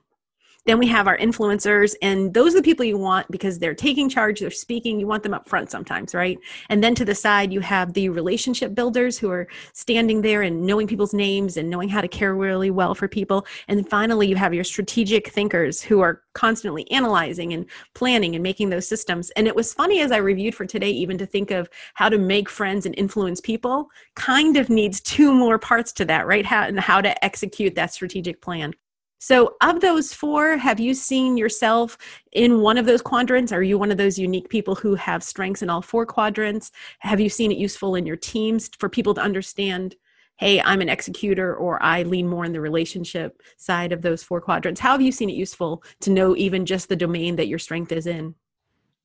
Then 0.67 0.79
we 0.79 0.87
have 0.87 1.07
our 1.07 1.19
influencers, 1.19 1.95
and 2.01 2.33
those 2.33 2.55
are 2.55 2.59
the 2.59 2.63
people 2.63 2.85
you 2.85 2.97
want 2.97 3.31
because 3.31 3.59
they're 3.59 3.75
taking 3.75 4.09
charge, 4.09 4.41
they're 4.41 4.51
speaking. 4.51 4.99
You 4.99 5.07
want 5.07 5.23
them 5.23 5.35
up 5.35 5.49
front 5.49 5.71
sometimes, 5.71 6.15
right? 6.15 6.39
And 6.71 6.83
then 6.83 6.95
to 6.95 7.05
the 7.05 7.15
side, 7.15 7.53
you 7.53 7.61
have 7.61 7.93
the 7.93 8.09
relationship 8.09 8.75
builders 8.75 9.19
who 9.19 9.31
are 9.31 9.47
standing 9.75 10.23
there 10.23 10.43
and 10.43 10.65
knowing 10.65 10.87
people's 10.87 11.13
names 11.13 11.57
and 11.57 11.69
knowing 11.69 11.89
how 11.89 12.01
to 12.01 12.09
care 12.09 12.35
really 12.35 12.71
well 12.71 12.95
for 12.95 13.09
people. 13.09 13.47
And 13.69 13.89
finally, 13.89 14.27
you 14.27 14.37
have 14.37 14.55
your 14.55 14.65
strategic 14.65 15.29
thinkers 15.29 15.83
who 15.83 16.01
are 16.01 16.23
constantly 16.33 16.91
analyzing 16.91 17.53
and 17.53 17.67
planning 17.95 18.35
and 18.35 18.43
making 18.43 18.71
those 18.71 18.89
systems. 18.89 19.31
And 19.33 19.47
it 19.47 19.55
was 19.55 19.75
funny 19.75 20.01
as 20.01 20.13
I 20.13 20.17
reviewed 20.17 20.55
for 20.55 20.67
today, 20.67 20.91
even 20.91 21.19
to 21.19 21.27
think 21.27 21.51
of 21.51 21.69
how 21.95 22.09
to 22.09 22.19
make 22.19 22.49
friends 22.49 22.87
and 22.87 22.95
influence 22.99 23.41
people 23.41 23.91
kind 24.15 24.57
of 24.57 24.71
needs 24.71 25.01
two 25.01 25.33
more 25.33 25.59
parts 25.59 25.93
to 25.93 26.05
that, 26.07 26.27
right? 26.27 26.47
How, 26.47 26.65
and 26.65 26.81
how 26.81 27.01
to 27.01 27.25
execute 27.25 27.75
that 27.75 27.93
strategic 27.93 28.41
plan. 28.41 28.75
So, 29.19 29.57
of 29.63 29.81
those 29.81 30.13
four, 30.13 30.57
have 30.57 30.79
you 30.79 30.93
seen 30.93 31.37
yourself 31.37 31.97
in 32.33 32.61
one 32.61 32.77
of 32.77 32.87
those 32.87 33.01
quadrants? 33.01 33.53
Are 33.53 33.63
you 33.63 33.79
one 33.79 33.91
of 33.91 33.97
those 33.97 34.19
unique 34.19 34.49
people 34.49 34.75
who 34.75 34.95
have 34.97 35.23
strengths 35.23 35.63
in 35.63 35.71
all 35.71 35.83
four 35.83 36.05
quadrants? 36.05 36.71
Have 36.99 37.21
you 37.21 37.29
seen 37.29 37.51
it 37.51 37.59
useful 37.59 37.95
in 37.95 38.07
your 38.07 38.17
teams 38.17 38.69
for 38.79 38.89
people 38.89 39.15
to 39.15 39.23
understand, 39.23 39.97
hey, 40.37 40.61
I'm 40.61 40.83
an 40.83 40.89
executor, 40.89 41.55
or 41.55 41.83
I 41.83 42.03
lean 42.03 42.29
more 42.29 42.45
in 42.45 42.53
the 42.53 42.61
relationship 42.61 43.41
side 43.57 43.93
of 43.93 44.03
those 44.03 44.23
four 44.23 44.41
quadrants? 44.41 44.81
How 44.81 44.93
have 44.93 45.03
you 45.03 45.13
seen 45.13 45.31
it 45.31 45.37
useful 45.37 45.83
to 46.01 46.11
know 46.11 46.37
even 46.37 46.67
just 46.67 46.89
the 46.89 46.97
domain 46.97 47.37
that 47.37 47.49
your 47.49 47.59
strength 47.59 47.93
is 47.93 48.07
in? 48.07 48.35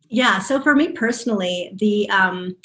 Yeah, 0.10 0.40
so 0.40 0.60
for 0.60 0.76
me 0.76 0.92
personally, 0.92 1.72
the 1.76 2.10
um, 2.10 2.56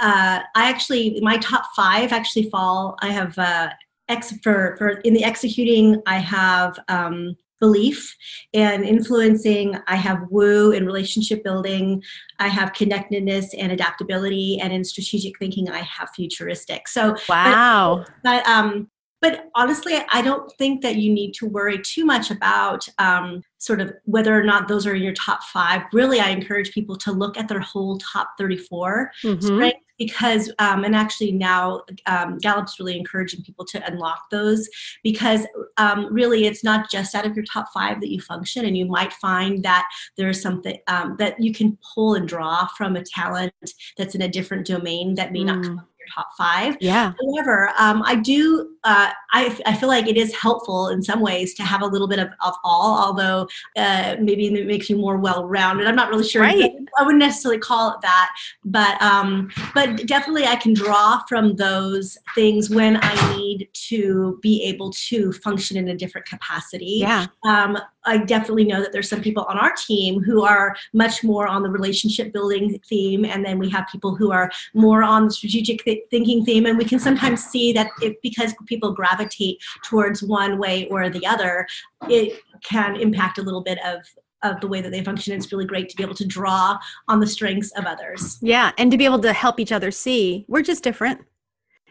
uh, 0.00 0.40
I 0.54 0.68
actually 0.68 1.20
my 1.22 1.36
top 1.36 1.66
five 1.76 2.12
actually 2.12 2.50
fall. 2.50 2.96
I 3.02 3.10
have 3.10 3.38
uh, 3.38 3.70
ex 4.08 4.32
for, 4.42 4.76
for 4.78 4.88
in 5.00 5.14
the 5.14 5.24
executing 5.24 6.00
i 6.06 6.18
have 6.18 6.78
um, 6.88 7.36
belief 7.60 8.14
and 8.54 8.84
influencing. 8.84 9.76
I 9.86 9.96
have 9.96 10.22
woo 10.30 10.72
in 10.72 10.86
relationship 10.86 11.42
building. 11.42 12.02
I 12.38 12.48
have 12.48 12.72
connectedness 12.72 13.54
and 13.54 13.72
adaptability 13.72 14.58
and 14.60 14.72
in 14.72 14.84
strategic 14.84 15.38
thinking 15.38 15.70
i 15.70 15.78
have 15.80 16.10
futuristic. 16.14 16.88
So 16.88 17.16
wow. 17.28 18.04
but, 18.22 18.44
but 18.44 18.46
um 18.48 18.90
but 19.20 19.46
honestly 19.56 19.98
i 20.12 20.22
don't 20.22 20.50
think 20.58 20.82
that 20.82 20.96
you 20.96 21.12
need 21.12 21.32
to 21.34 21.46
worry 21.46 21.80
too 21.82 22.04
much 22.04 22.30
about 22.30 22.88
um, 22.98 23.42
sort 23.58 23.80
of 23.80 23.92
whether 24.04 24.38
or 24.38 24.44
not 24.44 24.68
those 24.68 24.86
are 24.86 24.94
your 24.94 25.14
top 25.14 25.42
five. 25.44 25.82
Really 25.92 26.20
i 26.20 26.28
encourage 26.28 26.72
people 26.72 26.96
to 26.98 27.12
look 27.12 27.36
at 27.36 27.48
their 27.48 27.60
whole 27.60 27.98
top 27.98 28.30
34 28.38 29.10
mm-hmm. 29.24 29.40
strengths 29.40 29.87
because 29.98 30.50
um, 30.58 30.84
and 30.84 30.94
actually 30.94 31.32
now 31.32 31.82
um, 32.06 32.38
gallup's 32.38 32.78
really 32.78 32.96
encouraging 32.96 33.42
people 33.42 33.64
to 33.64 33.84
unlock 33.86 34.30
those 34.30 34.68
because 35.02 35.46
um, 35.76 36.12
really 36.12 36.46
it's 36.46 36.64
not 36.64 36.90
just 36.90 37.14
out 37.14 37.26
of 37.26 37.34
your 37.34 37.44
top 37.44 37.66
five 37.72 38.00
that 38.00 38.10
you 38.10 38.20
function 38.20 38.64
and 38.64 38.76
you 38.76 38.86
might 38.86 39.12
find 39.14 39.62
that 39.62 39.86
there's 40.16 40.40
something 40.40 40.78
um, 40.86 41.16
that 41.18 41.40
you 41.40 41.52
can 41.52 41.76
pull 41.94 42.14
and 42.14 42.28
draw 42.28 42.66
from 42.76 42.96
a 42.96 43.02
talent 43.02 43.52
that's 43.96 44.14
in 44.14 44.22
a 44.22 44.28
different 44.28 44.66
domain 44.66 45.14
that 45.14 45.32
may 45.32 45.40
mm. 45.40 45.46
not 45.46 45.62
come 45.62 45.84
top 46.14 46.28
five. 46.36 46.76
Yeah. 46.80 47.12
However, 47.20 47.70
um, 47.78 48.02
I 48.04 48.14
do, 48.14 48.70
uh, 48.84 49.10
I, 49.32 49.58
I 49.66 49.74
feel 49.76 49.88
like 49.88 50.06
it 50.06 50.16
is 50.16 50.34
helpful 50.34 50.88
in 50.88 51.02
some 51.02 51.20
ways 51.20 51.54
to 51.54 51.62
have 51.62 51.82
a 51.82 51.86
little 51.86 52.08
bit 52.08 52.18
of, 52.18 52.28
of 52.44 52.54
all, 52.64 52.98
although 52.98 53.48
uh, 53.76 54.16
maybe 54.20 54.46
it 54.46 54.66
makes 54.66 54.88
you 54.88 54.96
more 54.96 55.18
well 55.18 55.46
rounded. 55.46 55.86
I'm 55.86 55.96
not 55.96 56.10
really 56.10 56.26
sure. 56.26 56.42
Right. 56.42 56.72
I 56.98 57.02
wouldn't 57.02 57.20
necessarily 57.20 57.60
call 57.60 57.92
it 57.92 58.00
that, 58.02 58.30
but, 58.64 59.00
um, 59.02 59.50
but 59.74 60.06
definitely 60.06 60.46
I 60.46 60.56
can 60.56 60.74
draw 60.74 61.22
from 61.28 61.56
those 61.56 62.16
things 62.34 62.70
when 62.70 62.98
I 63.02 63.36
need 63.36 63.68
to 63.88 64.38
be 64.42 64.62
able 64.64 64.90
to 64.90 65.32
function 65.32 65.76
in 65.76 65.88
a 65.88 65.96
different 65.96 66.26
capacity. 66.26 66.98
Yeah. 67.00 67.26
Um, 67.44 67.78
I 68.04 68.16
definitely 68.16 68.64
know 68.64 68.80
that 68.80 68.90
there's 68.92 69.08
some 69.08 69.20
people 69.20 69.44
on 69.44 69.58
our 69.58 69.74
team 69.74 70.22
who 70.22 70.42
are 70.42 70.74
much 70.94 71.22
more 71.22 71.46
on 71.46 71.62
the 71.62 71.68
relationship 71.68 72.32
building 72.32 72.80
theme, 72.88 73.26
and 73.26 73.44
then 73.44 73.58
we 73.58 73.68
have 73.68 73.86
people 73.92 74.14
who 74.14 74.32
are 74.32 74.50
more 74.72 75.02
on 75.02 75.26
the 75.26 75.30
strategic 75.30 75.84
th- 75.84 75.97
thinking 76.10 76.44
theme. 76.44 76.66
And 76.66 76.78
we 76.78 76.84
can 76.84 76.98
sometimes 76.98 77.44
see 77.44 77.72
that 77.72 77.90
if 78.02 78.16
because 78.22 78.54
people 78.66 78.92
gravitate 78.92 79.58
towards 79.84 80.22
one 80.22 80.58
way 80.58 80.86
or 80.88 81.10
the 81.10 81.26
other, 81.26 81.66
it 82.08 82.40
can 82.64 82.96
impact 82.96 83.38
a 83.38 83.42
little 83.42 83.62
bit 83.62 83.78
of 83.84 84.02
of 84.44 84.60
the 84.60 84.68
way 84.68 84.80
that 84.80 84.90
they 84.90 85.02
function. 85.02 85.34
It's 85.34 85.50
really 85.50 85.64
great 85.64 85.88
to 85.88 85.96
be 85.96 86.04
able 86.04 86.14
to 86.14 86.26
draw 86.26 86.78
on 87.08 87.18
the 87.18 87.26
strengths 87.26 87.72
of 87.72 87.86
others. 87.86 88.38
Yeah, 88.40 88.70
and 88.78 88.88
to 88.92 88.96
be 88.96 89.04
able 89.04 89.18
to 89.20 89.32
help 89.32 89.58
each 89.58 89.72
other 89.72 89.90
see 89.90 90.44
we're 90.48 90.62
just 90.62 90.84
different 90.84 91.20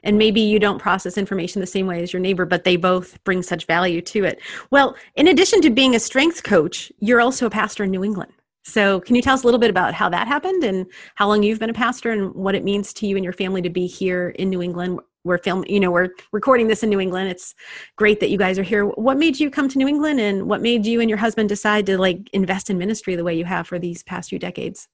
and 0.03 0.17
maybe 0.17 0.41
you 0.41 0.59
don't 0.59 0.79
process 0.79 1.17
information 1.17 1.59
the 1.59 1.67
same 1.67 1.87
way 1.87 2.01
as 2.01 2.13
your 2.13 2.19
neighbor 2.19 2.45
but 2.45 2.63
they 2.63 2.75
both 2.75 3.21
bring 3.23 3.41
such 3.41 3.65
value 3.65 4.01
to 4.01 4.23
it 4.23 4.39
well 4.71 4.95
in 5.15 5.27
addition 5.27 5.61
to 5.61 5.69
being 5.69 5.95
a 5.95 5.99
strength 5.99 6.43
coach 6.43 6.91
you're 6.99 7.21
also 7.21 7.45
a 7.45 7.49
pastor 7.49 7.83
in 7.83 7.91
new 7.91 8.03
england 8.03 8.31
So, 8.67 8.99
can 8.99 9.15
you 9.15 9.21
tell 9.21 9.33
us 9.33 9.43
a 9.43 9.47
little 9.47 9.61
bit 9.61 9.69
about 9.69 9.93
how 9.93 10.09
that 10.09 10.27
happened 10.27 10.65
and 10.65 10.87
how 11.15 11.29
long 11.29 11.41
you've 11.41 11.57
been 11.57 11.69
a 11.69 11.73
pastor 11.73 12.11
and 12.11 12.35
what 12.35 12.53
it 12.53 12.65
means 12.65 12.91
to 12.95 13.07
you 13.07 13.15
and 13.15 13.23
your 13.23 13.31
family 13.31 13.61
to 13.61 13.69
be 13.69 13.87
here 13.87 14.31
in 14.31 14.49
New 14.49 14.61
England? 14.61 14.99
We're 15.23 15.37
filming, 15.37 15.71
you 15.71 15.79
know, 15.79 15.89
we're 15.89 16.09
recording 16.33 16.67
this 16.67 16.83
in 16.83 16.89
New 16.89 16.99
England. 16.99 17.29
It's 17.29 17.55
great 17.95 18.19
that 18.19 18.29
you 18.29 18.37
guys 18.37 18.59
are 18.59 18.63
here. 18.63 18.85
What 18.85 19.17
made 19.17 19.39
you 19.39 19.49
come 19.49 19.69
to 19.69 19.77
New 19.77 19.87
England 19.87 20.19
and 20.19 20.49
what 20.49 20.61
made 20.61 20.85
you 20.85 20.99
and 20.99 21.09
your 21.09 21.17
husband 21.17 21.47
decide 21.47 21.85
to 21.85 21.97
like 21.97 22.29
invest 22.33 22.69
in 22.69 22.77
ministry 22.77 23.15
the 23.15 23.23
way 23.23 23.33
you 23.35 23.45
have 23.45 23.67
for 23.67 23.79
these 23.79 24.03
past 24.03 24.29
few 24.29 24.39
decades? 24.39 24.89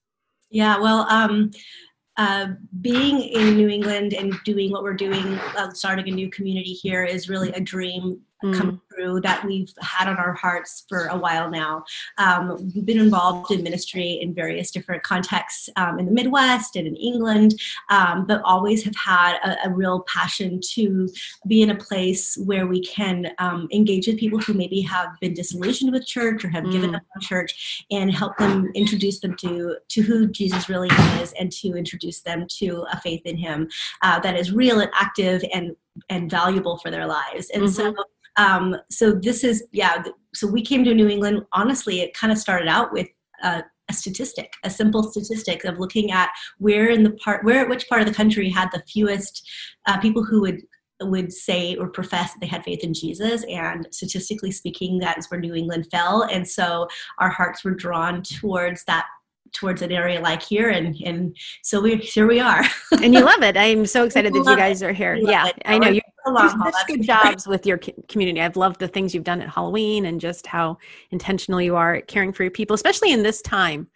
Yeah, 0.50 0.78
well, 0.78 1.08
um, 1.10 1.50
uh, 2.16 2.46
being 2.80 3.22
in 3.22 3.56
New 3.56 3.68
England 3.68 4.14
and 4.14 4.32
doing 4.44 4.70
what 4.70 4.84
we're 4.84 4.94
doing, 4.94 5.36
uh, 5.58 5.72
starting 5.72 6.08
a 6.08 6.12
new 6.12 6.30
community 6.30 6.72
here, 6.72 7.04
is 7.04 7.28
really 7.28 7.50
a 7.50 7.60
dream 7.60 8.20
mm. 8.44 8.54
come 8.54 8.80
through 8.94 9.20
that 9.20 9.44
we've 9.44 9.72
had 9.80 10.08
on 10.08 10.16
our 10.16 10.32
hearts 10.32 10.84
for 10.88 11.06
a 11.06 11.16
while 11.16 11.50
now. 11.50 11.84
Um, 12.18 12.70
we've 12.74 12.86
been 12.86 13.00
involved 13.00 13.50
in 13.50 13.62
ministry 13.62 14.18
in 14.20 14.34
various 14.34 14.70
different 14.70 15.02
contexts 15.02 15.68
um, 15.76 15.98
in 15.98 16.06
the 16.06 16.12
Midwest 16.12 16.76
and 16.76 16.86
in 16.86 16.96
England, 16.96 17.54
um, 17.90 18.26
but 18.26 18.42
always 18.44 18.84
have 18.84 18.96
had 18.96 19.36
a, 19.44 19.68
a, 19.68 19.70
real 19.74 20.04
passion 20.06 20.60
to 20.72 21.08
be 21.48 21.62
in 21.62 21.70
a 21.70 21.74
place 21.74 22.36
where 22.36 22.66
we 22.66 22.80
can 22.82 23.32
um, 23.38 23.66
engage 23.72 24.06
with 24.06 24.18
people 24.18 24.38
who 24.38 24.54
maybe 24.54 24.80
have 24.80 25.08
been 25.20 25.34
disillusioned 25.34 25.92
with 25.92 26.06
church 26.06 26.44
or 26.44 26.48
have 26.48 26.64
mm. 26.64 26.72
given 26.72 26.94
up 26.94 27.02
on 27.16 27.20
church 27.20 27.84
and 27.90 28.12
help 28.12 28.36
them 28.38 28.70
introduce 28.74 29.20
them 29.20 29.36
to, 29.36 29.76
to 29.88 30.02
who 30.02 30.28
Jesus 30.28 30.68
really 30.68 30.88
is 31.20 31.32
and 31.40 31.50
to 31.50 31.76
introduce 31.76 32.20
them 32.20 32.46
to 32.48 32.84
a 32.92 33.00
faith 33.00 33.22
in 33.24 33.36
him 33.36 33.68
uh, 34.02 34.20
that 34.20 34.36
is 34.36 34.52
real 34.52 34.80
and 34.80 34.90
active 34.94 35.42
and 35.52 35.74
and 36.08 36.30
valuable 36.30 36.78
for 36.78 36.90
their 36.90 37.06
lives. 37.06 37.50
And 37.50 37.64
mm-hmm. 37.64 37.94
so 37.94 38.04
um, 38.36 38.76
so 38.90 39.12
this 39.12 39.44
is 39.44 39.64
yeah. 39.72 40.02
So 40.34 40.46
we 40.46 40.62
came 40.62 40.84
to 40.84 40.94
New 40.94 41.08
England. 41.08 41.44
Honestly, 41.52 42.00
it 42.00 42.14
kind 42.14 42.32
of 42.32 42.38
started 42.38 42.68
out 42.68 42.92
with. 42.92 43.08
Uh, 43.42 43.62
a 43.90 43.92
statistic, 43.92 44.54
a 44.64 44.70
simple 44.70 45.02
statistic 45.02 45.62
of 45.64 45.78
looking 45.78 46.10
at 46.10 46.30
where 46.56 46.88
in 46.88 47.02
the 47.02 47.10
part, 47.10 47.44
where 47.44 47.68
which 47.68 47.86
part 47.86 48.00
of 48.00 48.08
the 48.08 48.14
country 48.14 48.48
had 48.48 48.70
the 48.72 48.82
fewest 48.90 49.46
uh, 49.86 50.00
people 50.00 50.24
who 50.24 50.40
would 50.40 50.62
would 51.02 51.32
say 51.32 51.76
or 51.76 51.88
profess 51.88 52.32
that 52.32 52.40
they 52.40 52.46
had 52.46 52.64
faith 52.64 52.82
in 52.82 52.94
Jesus. 52.94 53.44
And 53.48 53.86
statistically 53.90 54.50
speaking, 54.50 54.98
that 54.98 55.18
is 55.18 55.30
where 55.30 55.40
New 55.40 55.54
England 55.54 55.88
fell. 55.90 56.22
And 56.22 56.46
so 56.46 56.88
our 57.18 57.30
hearts 57.30 57.64
were 57.64 57.74
drawn 57.74 58.22
towards 58.22 58.84
that 58.84 59.06
towards 59.52 59.82
an 59.82 59.92
area 59.92 60.20
like 60.20 60.42
here 60.42 60.70
and 60.70 60.96
and 61.04 61.36
so 61.62 61.80
we 61.80 61.94
here 61.96 62.26
we 62.26 62.40
are 62.40 62.64
and 63.00 63.14
you 63.14 63.20
love 63.20 63.40
it 63.40 63.56
i'm 63.56 63.86
so 63.86 64.02
excited 64.02 64.32
that 64.34 64.44
you 64.44 64.56
guys 64.56 64.82
it. 64.82 64.86
are 64.86 64.92
here 64.92 65.14
yeah 65.14 65.46
it. 65.46 65.54
i 65.64 65.78
know 65.78 65.88
you 65.88 66.00
do 66.26 66.48
such 66.48 66.86
good 66.86 67.02
jobs 67.02 67.46
with 67.46 67.66
your 67.66 67.78
community 68.08 68.40
i've 68.40 68.56
loved 68.56 68.80
the 68.80 68.88
things 68.88 69.14
you've 69.14 69.24
done 69.24 69.40
at 69.40 69.48
halloween 69.48 70.06
and 70.06 70.20
just 70.20 70.46
how 70.46 70.76
intentional 71.10 71.60
you 71.60 71.76
are 71.76 71.94
at 71.94 72.08
caring 72.08 72.32
for 72.32 72.42
your 72.42 72.50
people 72.50 72.74
especially 72.74 73.12
in 73.12 73.22
this 73.22 73.40
time 73.42 73.88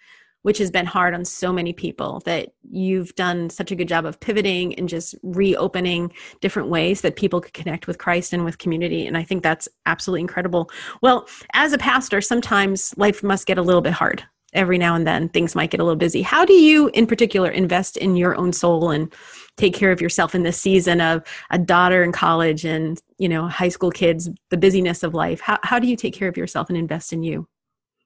which 0.42 0.58
has 0.58 0.70
been 0.70 0.87
hard 0.87 1.14
on 1.14 1.25
so 1.25 1.52
many 1.52 1.73
people 1.73 2.23
that 2.25 2.50
you've 2.70 3.14
done 3.16 3.50
such 3.50 3.70
a 3.70 3.75
good 3.75 3.88
job 3.88 4.06
of 4.06 4.20
pivoting 4.20 4.75
and 4.76 4.88
just 4.88 5.14
reopening 5.23 6.12
different 6.40 6.68
ways 6.68 7.00
that 7.00 7.16
people 7.16 7.40
could 7.40 7.52
connect 7.54 7.87
with 7.87 7.99
Christ 7.99 8.32
and 8.32 8.44
with 8.44 8.58
community. 8.58 9.06
And 9.06 9.16
I 9.16 9.25
think 9.25 9.42
that's 9.42 9.68
absolutely 9.87 10.20
incredible. 10.23 10.70
Well, 11.02 11.28
as 11.54 11.73
a 11.73 11.78
pastor, 11.78 12.20
sometimes 12.20 12.94
life 12.97 13.23
must 13.23 13.47
get 13.47 13.58
a 13.58 13.62
little 13.62 13.82
bit 13.82 13.92
hard 13.92 14.25
every 14.52 14.78
now 14.78 14.94
and 14.94 15.06
then 15.06 15.28
things 15.28 15.54
might 15.54 15.70
get 15.70 15.80
a 15.80 15.84
little 15.84 15.96
busy. 15.96 16.22
How 16.22 16.44
do 16.44 16.54
you, 16.54 16.88
in 16.94 17.06
particular, 17.06 17.50
invest 17.50 17.96
in 17.96 18.16
your 18.16 18.34
own 18.34 18.52
soul 18.52 18.90
and 18.90 19.12
take 19.56 19.74
care 19.74 19.92
of 19.92 20.00
yourself 20.00 20.34
in 20.34 20.42
this 20.42 20.58
season 20.58 21.00
of 21.00 21.22
a 21.50 21.58
daughter 21.58 22.02
in 22.02 22.12
college 22.12 22.64
and 22.64 23.00
you 23.18 23.28
know 23.28 23.48
high 23.48 23.68
school 23.68 23.90
kids, 23.90 24.30
the 24.50 24.56
busyness 24.56 25.02
of 25.02 25.14
life? 25.14 25.40
How 25.40 25.58
how 25.62 25.78
do 25.78 25.86
you 25.86 25.96
take 25.96 26.14
care 26.14 26.28
of 26.28 26.36
yourself 26.36 26.68
and 26.68 26.78
invest 26.78 27.12
in 27.12 27.22
you? 27.22 27.46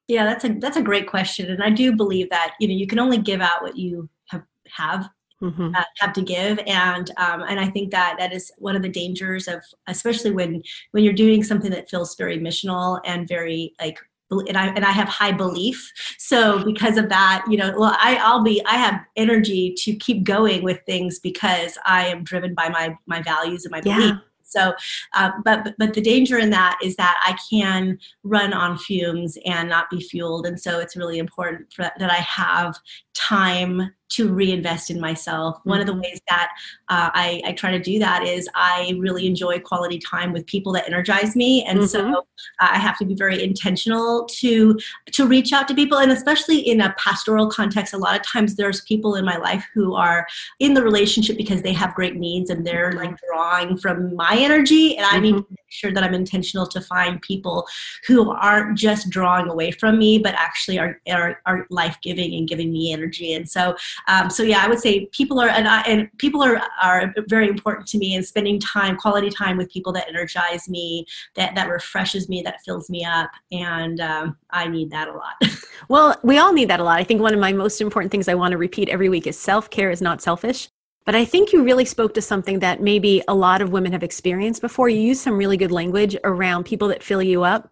Yeah, 0.09 0.25
that's 0.25 0.45
a 0.45 0.49
that's 0.55 0.77
a 0.77 0.83
great 0.83 1.07
question, 1.07 1.51
and 1.51 1.63
I 1.63 1.71
do 1.71 1.95
believe 1.95 2.31
that 2.31 2.55
you 2.61 2.69
know 2.69 2.75
you 2.75 2.87
can 2.87 2.99
only 2.99 3.19
give 3.19 3.41
out 3.41 3.63
what 3.63 3.77
you 3.77 4.09
have 4.29 4.43
have 4.69 5.09
Mm-hmm. 5.43 5.75
Uh, 5.75 5.83
have 5.99 6.13
to 6.13 6.23
give 6.23 6.61
and 6.69 7.11
um, 7.17 7.43
and 7.43 7.59
i 7.59 7.69
think 7.69 7.91
that 7.91 8.15
that 8.17 8.33
is 8.33 8.53
one 8.59 8.77
of 8.77 8.83
the 8.83 8.89
dangers 8.89 9.49
of 9.49 9.61
especially 9.89 10.31
when 10.31 10.63
when 10.93 11.03
you're 11.03 11.13
doing 11.13 11.43
something 11.43 11.73
that 11.73 11.91
feels 11.91 12.15
very 12.15 12.39
missional 12.39 13.01
and 13.05 13.27
very 13.27 13.75
like 13.81 13.99
and 14.41 14.57
I 14.57 14.69
and 14.69 14.85
I 14.85 14.91
have 14.91 15.09
high 15.09 15.33
belief. 15.33 15.93
So 16.19 16.65
because 16.65 16.97
of 16.97 17.09
that, 17.09 17.45
you 17.49 17.57
know, 17.57 17.75
well, 17.79 17.97
I 17.99 18.17
I'll 18.23 18.43
be 18.43 18.63
I 18.67 18.77
have 18.77 19.01
energy 19.17 19.75
to 19.79 19.95
keep 19.95 20.25
going 20.25 20.63
with 20.63 20.81
things 20.87 21.19
because 21.19 21.79
I 21.85 22.07
am 22.07 22.25
driven 22.25 22.55
by 22.55 22.69
my 22.69 22.97
my 23.07 23.23
values 23.23 23.65
and 23.65 23.73
my 23.73 23.83
yeah. 23.85 23.97
belief. 23.97 24.17
So, 24.53 24.75
uh, 25.15 25.31
but 25.45 25.75
but 25.79 25.95
the 25.95 26.01
danger 26.03 26.39
in 26.39 26.51
that 26.51 26.79
is 26.83 26.97
that 26.97 27.19
I 27.25 27.37
can 27.51 27.99
run 28.23 28.53
on 28.53 28.77
fumes 28.77 29.39
and 29.47 29.69
not 29.69 29.89
be 29.89 30.01
fueled, 30.01 30.47
and 30.47 30.61
so 30.61 30.79
it's 30.79 30.97
really 30.97 31.19
important 31.19 31.73
for, 31.73 31.91
that 31.99 32.11
I 32.11 32.17
have 32.17 32.79
time 33.15 33.93
to 34.13 34.33
reinvest 34.33 34.91
in 34.91 35.01
myself. 35.01 35.57
Mm-hmm. 35.59 35.71
One 35.71 35.81
of 35.81 35.87
the 35.87 35.93
mm-hmm. 35.93 36.03
ways 36.03 36.21
that 36.29 36.51
uh, 36.89 37.11
I, 37.15 37.43
I, 37.45 37.53
try 37.53 37.71
to 37.71 37.79
do 37.79 37.99
that 37.99 38.25
is 38.27 38.49
I 38.55 38.95
really 38.99 39.27
enjoy 39.27 39.61
quality 39.61 39.99
time 39.99 40.33
with 40.33 40.47
people 40.47 40.73
that 40.73 40.87
energize 40.87 41.37
me, 41.37 41.65
and 41.65 41.79
mm-hmm. 41.79 41.87
so 41.87 42.27
uh, 42.61 42.69
I 42.71 42.79
have 42.79 42.99
to 42.99 43.05
be 43.05 43.15
very 43.15 43.43
intentional 43.43 44.27
to 44.41 44.79
to 45.13 45.27
reach 45.27 45.53
out 45.53 45.69
to 45.69 45.75
people, 45.75 45.99
and 45.99 46.13
especially 46.13 46.59
in 46.59 46.81
a 46.81 46.95
pastoral 46.99 47.49
context. 47.49 47.95
A 47.95 47.99
lot 47.99 48.17
of 48.19 48.23
times, 48.27 48.57
there's 48.57 48.83
people 48.83 49.15
in 49.15 49.25
my 49.25 49.37
life 49.37 49.65
who 49.75 49.95
are 49.95 50.27
in 50.61 50.75
the 50.75 50.83
relationship 50.83 51.37
because 51.37 51.63
they 51.63 51.73
have 51.73 51.95
great 51.95 52.17
needs, 52.17 52.51
and 52.51 52.67
they're 52.67 52.91
mm-hmm. 52.91 52.99
like 52.99 53.17
drawing 53.29 53.77
from 53.77 54.15
my 54.15 54.37
energy, 54.39 54.97
and 54.97 55.07
I 55.07 55.19
need 55.19 55.35
mm-hmm. 55.35 55.43
to 55.43 55.51
make 55.51 55.59
sure 55.71 55.93
that 55.93 56.05
I'm 56.05 56.15
intentional 56.15 56.67
to 56.67 56.81
find 56.81 57.21
people 57.23 57.67
who 58.07 58.31
aren't 58.31 58.77
just 58.77 59.11
drawing 59.11 59.49
away 59.49 59.71
from 59.71 59.99
me, 59.99 60.19
but 60.19 60.35
actually 60.35 60.79
are 60.79 61.01
are, 61.11 61.41
are 61.47 61.67
life 61.71 61.97
giving 62.03 62.35
and 62.35 62.49
giving 62.49 62.73
me 62.73 62.93
energy. 62.93 63.33
And 63.33 63.49
so 63.49 63.75
um, 64.09 64.31
so 64.31 64.43
yeah, 64.43 64.65
I 64.65 64.69
would 64.69 64.79
say 64.79 65.07
people 65.07 65.41
are 65.41 65.49
and, 65.49 65.69
I, 65.69 65.83
and 65.83 66.09
people 66.19 66.43
are 66.43 66.63
are 66.83 67.15
very 67.29 67.49
important 67.49 67.87
to 67.89 67.99
me. 67.99 68.15
And 68.15 68.25
spending 68.25 68.61
time, 68.61 68.97
quality 68.97 69.31
time 69.31 69.57
with 69.57 69.71
people 69.71 69.93
that 69.95 70.09
energize 70.09 70.69
me, 70.69 71.07
that 71.35 71.55
that 71.55 71.69
refreshes 71.69 72.29
me, 72.29 72.43
that 72.43 72.61
fills 72.65 72.91
me 72.91 73.05
up, 73.05 73.31
and 73.51 74.01
um, 74.01 74.37
I 74.51 74.69
need 74.69 74.91
that 74.91 75.09
a 75.09 75.13
lot. 75.13 75.35
well, 75.89 76.19
we 76.23 76.39
all 76.39 76.53
need 76.53 76.69
that 76.69 76.81
a 76.81 76.85
lot. 76.85 76.99
I 76.99 77.05
think 77.05 77.21
one 77.21 77.35
of 77.35 77.41
my 77.41 77.53
most 77.53 77.81
important 77.81 78.11
things 78.11 78.29
I 78.29 78.35
want 78.35 78.53
to 78.53 78.59
repeat 78.59 78.89
every 78.89 79.09
week 79.09 79.27
is 79.27 79.39
self 79.39 79.71
care 79.71 79.91
is 79.91 80.03
not 80.03 80.23
selfish. 80.23 80.69
But 81.05 81.17
I 81.17 81.25
think 81.25 81.53
you 81.53 81.65
really 81.65 81.85
spoke 81.85 82.15
to 82.15 82.23
something 82.23 82.61
that 82.61 82.81
maybe 82.81 83.25
a 83.27 83.35
lot 83.35 83.61
of 83.61 83.73
women 83.73 83.91
have 83.91 84.05
experienced 84.05 84.61
before. 84.61 84.89
You 84.89 85.01
use 85.01 85.21
some 85.21 85.37
really 85.37 85.57
good 85.57 85.73
language 85.73 86.17
around 86.23 86.63
people 86.63 86.87
that 86.89 87.03
fill 87.03 87.21
you 87.21 87.43
up 87.43 87.72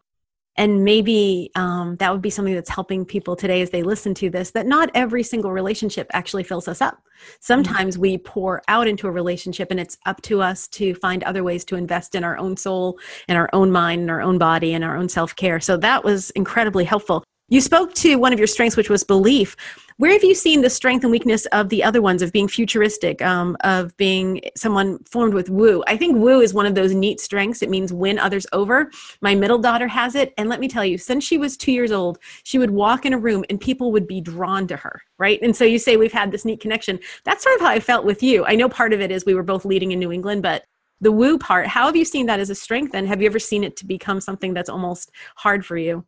and 0.60 0.84
maybe 0.84 1.50
um, 1.54 1.96
that 1.96 2.12
would 2.12 2.20
be 2.20 2.28
something 2.28 2.54
that's 2.54 2.68
helping 2.68 3.06
people 3.06 3.34
today 3.34 3.62
as 3.62 3.70
they 3.70 3.82
listen 3.82 4.12
to 4.12 4.28
this 4.28 4.50
that 4.50 4.66
not 4.66 4.90
every 4.92 5.22
single 5.22 5.52
relationship 5.52 6.06
actually 6.12 6.42
fills 6.42 6.68
us 6.68 6.82
up. 6.82 7.02
Sometimes 7.40 7.96
we 7.96 8.18
pour 8.18 8.60
out 8.68 8.86
into 8.86 9.06
a 9.06 9.10
relationship 9.10 9.70
and 9.70 9.80
it's 9.80 9.96
up 10.04 10.20
to 10.20 10.42
us 10.42 10.68
to 10.68 10.94
find 10.96 11.22
other 11.24 11.42
ways 11.42 11.64
to 11.64 11.76
invest 11.76 12.14
in 12.14 12.24
our 12.24 12.36
own 12.36 12.58
soul 12.58 12.98
in 13.26 13.38
our 13.38 13.48
own 13.54 13.72
mind 13.72 14.02
in 14.02 14.10
our 14.10 14.20
own 14.20 14.36
body 14.36 14.74
and 14.74 14.84
our 14.84 14.98
own 14.98 15.08
self-care. 15.08 15.60
So 15.60 15.78
that 15.78 16.04
was 16.04 16.28
incredibly 16.30 16.84
helpful 16.84 17.24
you 17.50 17.60
spoke 17.60 17.92
to 17.94 18.16
one 18.16 18.32
of 18.32 18.38
your 18.38 18.46
strengths 18.46 18.76
which 18.76 18.88
was 18.88 19.04
belief. 19.04 19.56
Where 19.96 20.12
have 20.12 20.24
you 20.24 20.34
seen 20.34 20.62
the 20.62 20.70
strength 20.70 21.02
and 21.02 21.10
weakness 21.10 21.44
of 21.46 21.68
the 21.68 21.84
other 21.84 22.00
ones 22.00 22.22
of 22.22 22.32
being 22.32 22.48
futuristic 22.48 23.20
um, 23.20 23.56
of 23.64 23.94
being 23.98 24.40
someone 24.56 24.98
formed 25.04 25.34
with 25.34 25.50
woo? 25.50 25.82
I 25.86 25.96
think 25.96 26.16
woo 26.16 26.40
is 26.40 26.54
one 26.54 26.64
of 26.64 26.74
those 26.74 26.94
neat 26.94 27.20
strengths. 27.20 27.60
It 27.60 27.68
means 27.68 27.92
win 27.92 28.18
others 28.18 28.46
over. 28.52 28.90
My 29.20 29.34
middle 29.34 29.58
daughter 29.58 29.88
has 29.88 30.14
it 30.14 30.32
and 30.38 30.48
let 30.48 30.60
me 30.60 30.68
tell 30.68 30.84
you 30.84 30.96
since 30.96 31.24
she 31.24 31.36
was 31.36 31.56
two 31.56 31.72
years 31.72 31.92
old 31.92 32.18
she 32.44 32.58
would 32.58 32.70
walk 32.70 33.04
in 33.04 33.12
a 33.12 33.18
room 33.18 33.44
and 33.50 33.60
people 33.60 33.92
would 33.92 34.06
be 34.06 34.20
drawn 34.20 34.66
to 34.68 34.76
her 34.76 35.02
right? 35.18 35.38
And 35.42 35.54
so 35.54 35.64
you 35.64 35.78
say 35.78 35.98
we've 35.98 36.12
had 36.12 36.30
this 36.32 36.46
neat 36.46 36.60
connection. 36.60 36.98
That's 37.24 37.42
sort 37.42 37.56
of 37.56 37.60
how 37.60 37.68
i 37.68 37.80
felt 37.80 38.06
with 38.06 38.22
you. 38.22 38.46
I 38.46 38.54
know 38.54 38.70
part 38.70 38.94
of 38.94 39.00
it 39.00 39.10
is 39.10 39.26
we 39.26 39.34
were 39.34 39.42
both 39.42 39.64
leading 39.64 39.92
in 39.92 39.98
new 39.98 40.12
england 40.12 40.42
but 40.42 40.64
the 41.02 41.12
woo 41.12 41.38
part 41.38 41.66
how 41.66 41.86
have 41.86 41.96
you 41.96 42.04
seen 42.04 42.26
that 42.26 42.40
as 42.40 42.50
a 42.50 42.54
strength 42.54 42.94
and 42.94 43.08
have 43.08 43.20
you 43.20 43.26
ever 43.26 43.38
seen 43.38 43.64
it 43.64 43.76
to 43.76 43.86
become 43.86 44.20
something 44.20 44.54
that's 44.54 44.68
almost 44.68 45.10
hard 45.36 45.64
for 45.64 45.76
you 45.76 46.04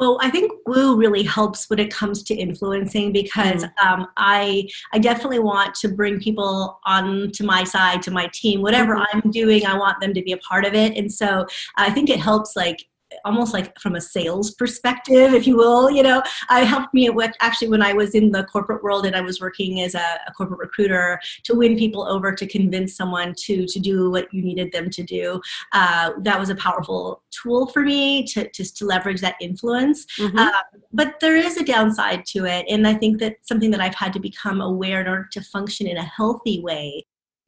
well, 0.00 0.18
I 0.22 0.30
think 0.30 0.50
Woo 0.66 0.96
really 0.96 1.22
helps 1.22 1.68
when 1.68 1.78
it 1.78 1.92
comes 1.92 2.22
to 2.24 2.34
influencing 2.34 3.12
because 3.12 3.64
mm. 3.64 3.86
um, 3.86 4.06
I 4.16 4.66
I 4.94 4.98
definitely 4.98 5.40
want 5.40 5.74
to 5.76 5.88
bring 5.88 6.18
people 6.18 6.80
on 6.86 7.30
to 7.32 7.44
my 7.44 7.64
side, 7.64 8.00
to 8.02 8.10
my 8.10 8.28
team. 8.32 8.62
Whatever 8.62 8.96
mm-hmm. 8.96 9.18
I'm 9.18 9.30
doing, 9.30 9.66
I 9.66 9.76
want 9.76 10.00
them 10.00 10.14
to 10.14 10.22
be 10.22 10.32
a 10.32 10.38
part 10.38 10.64
of 10.64 10.72
it, 10.72 10.96
and 10.96 11.12
so 11.12 11.46
I 11.76 11.90
think 11.90 12.08
it 12.08 12.18
helps 12.18 12.56
like 12.56 12.86
almost 13.24 13.52
like 13.52 13.78
from 13.78 13.94
a 13.94 14.00
sales 14.00 14.52
perspective, 14.52 15.34
if 15.34 15.46
you 15.46 15.56
will. 15.56 15.90
You 15.90 16.02
know, 16.02 16.22
I 16.48 16.60
helped 16.60 16.94
me 16.94 17.08
with 17.10 17.32
actually 17.40 17.68
when 17.68 17.82
I 17.82 17.92
was 17.92 18.14
in 18.14 18.30
the 18.30 18.44
corporate 18.44 18.82
world 18.82 19.06
and 19.06 19.16
I 19.16 19.20
was 19.20 19.40
working 19.40 19.80
as 19.80 19.94
a, 19.94 20.18
a, 20.26 20.32
corporate 20.32 20.60
recruiter 20.60 21.20
to 21.44 21.54
win 21.54 21.76
people 21.76 22.06
over 22.06 22.32
to 22.32 22.46
convince 22.46 22.96
someone 22.96 23.34
to 23.44 23.66
to 23.66 23.78
do 23.78 24.10
what 24.10 24.32
you 24.32 24.42
needed 24.42 24.72
them 24.72 24.90
to 24.90 25.02
do. 25.02 25.40
Uh, 25.72 26.12
that 26.20 26.38
was 26.38 26.50
a 26.50 26.54
powerful 26.54 27.22
tool 27.30 27.66
for 27.66 27.82
me 27.82 28.24
to 28.28 28.48
to, 28.48 28.64
to 28.74 28.84
leverage 28.84 29.20
that 29.20 29.36
influence. 29.40 30.06
Mm-hmm. 30.18 30.38
Uh, 30.38 30.60
but 30.92 31.20
there 31.20 31.36
is 31.36 31.56
a 31.56 31.64
downside 31.64 32.24
to 32.26 32.46
it, 32.46 32.66
and 32.68 32.86
I 32.86 32.94
think 32.94 33.18
that 33.20 33.36
something 33.42 33.70
that 33.70 33.80
I've 33.80 33.94
had 33.94 34.12
to 34.14 34.20
become 34.20 34.60
aware 34.60 35.00
in 35.00 35.08
order 35.08 35.28
to 35.32 35.40
function 35.40 35.86
in 35.86 35.96
a 35.96 36.04
healthy 36.04 36.60
way 36.60 37.06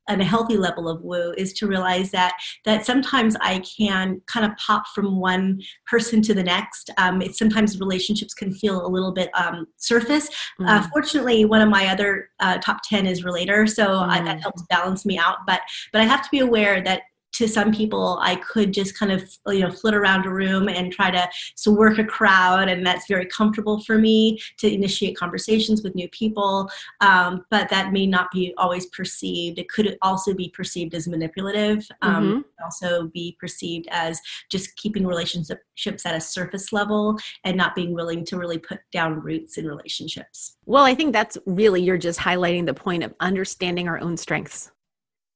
and 0.09 0.21
a 0.21 0.25
healthy 0.25 0.57
level 0.57 0.89
of 0.89 1.03
woo 1.03 1.33
is 1.37 1.53
to 1.55 1.67
realize 1.67 2.11
that 2.11 2.35
that 2.65 2.85
sometimes 2.85 3.37
I 3.41 3.61
can 3.61 4.21
kind 4.27 4.45
of 4.45 4.57
pop 4.57 4.87
from 4.95 5.21
one 5.21 5.61
person 5.87 6.23
to 6.23 6.35
the 6.35 6.43
next. 6.43 6.91
Um, 6.99 7.23
it, 7.23 7.37
sometimes 7.37 7.79
relationships 7.79 8.35
can 8.35 8.53
feel 8.53 8.85
a 8.85 8.89
little 8.89 9.13
bit 9.13 9.31
um, 9.35 9.67
surface. 9.77 10.29
Mm. 10.61 10.69
Uh, 10.69 10.89
fortunately, 10.93 11.45
one 11.45 11.61
of 11.61 11.69
my 11.69 11.87
other 11.89 12.31
uh, 12.41 12.59
top 12.59 12.79
ten 12.85 13.07
is 13.07 13.25
relator, 13.25 13.67
so 13.67 13.87
mm. 13.87 14.09
I, 14.09 14.23
that 14.25 14.41
helps 14.41 14.63
balance 14.69 15.07
me 15.07 15.19
out. 15.19 15.39
But 15.47 15.61
but 15.93 16.01
I 16.01 16.05
have 16.05 16.23
to 16.23 16.29
be 16.31 16.41
aware 16.41 16.83
that 16.83 17.03
to 17.33 17.49
some 17.49 17.73
people 17.73 18.19
i 18.23 18.37
could 18.37 18.73
just 18.73 18.99
kind 18.99 19.13
of 19.13 19.23
you 19.49 19.61
know 19.61 19.71
flit 19.71 19.95
around 19.95 20.27
a 20.27 20.31
room 20.31 20.69
and 20.69 20.93
try 20.93 21.11
to 21.11 21.29
so 21.55 21.73
work 21.73 21.99
a 21.99 22.05
crowd 22.05 22.69
and 22.69 22.87
that's 22.87 23.07
very 23.09 23.27
comfortable 23.27 23.81
for 23.83 23.99
me 23.99 24.39
to 24.59 24.73
initiate 24.73 25.17
conversations 25.17 25.83
with 25.83 25.95
new 25.95 26.09
people. 26.11 26.69
Um, 27.01 27.45
but 27.51 27.69
that 27.71 27.93
may 27.93 28.07
not 28.07 28.31
be 28.31 28.55
always 28.57 28.87
perceived. 28.87 29.59
It 29.59 29.69
could 29.69 29.97
also 30.03 30.35
be 30.35 30.51
perceived 30.51 30.95
as 30.95 31.09
manipulative. 31.09 31.87
Um, 32.03 32.25
mm-hmm. 32.25 32.41
also 32.65 33.09
be 33.09 33.37
perceived 33.41 33.89
as 33.91 34.21
just 34.51 34.77
keeping 34.77 35.07
relationships 35.07 36.07
at 36.07 36.15
a 36.15 36.21
surface 36.21 36.73
level 36.73 37.19
and 37.45 37.57
not 37.57 37.75
being 37.75 37.93
willing 37.93 38.25
to 38.27 38.39
really 38.39 38.59
put 38.59 38.81
down 38.93 39.21
roots 39.21 39.59
in 39.59 39.67
relationships. 39.67 40.57
Well 40.67 40.85
i 40.85 40.95
think 40.95 41.13
that's 41.13 41.37
really 41.47 41.83
you're 41.83 41.99
just 41.99 42.21
highlighting 42.21 42.67
the 42.67 42.75
point 42.75 43.03
of 43.03 43.15
understanding 43.21 43.89
our 43.89 44.01
own 44.01 44.17
strengths 44.17 44.71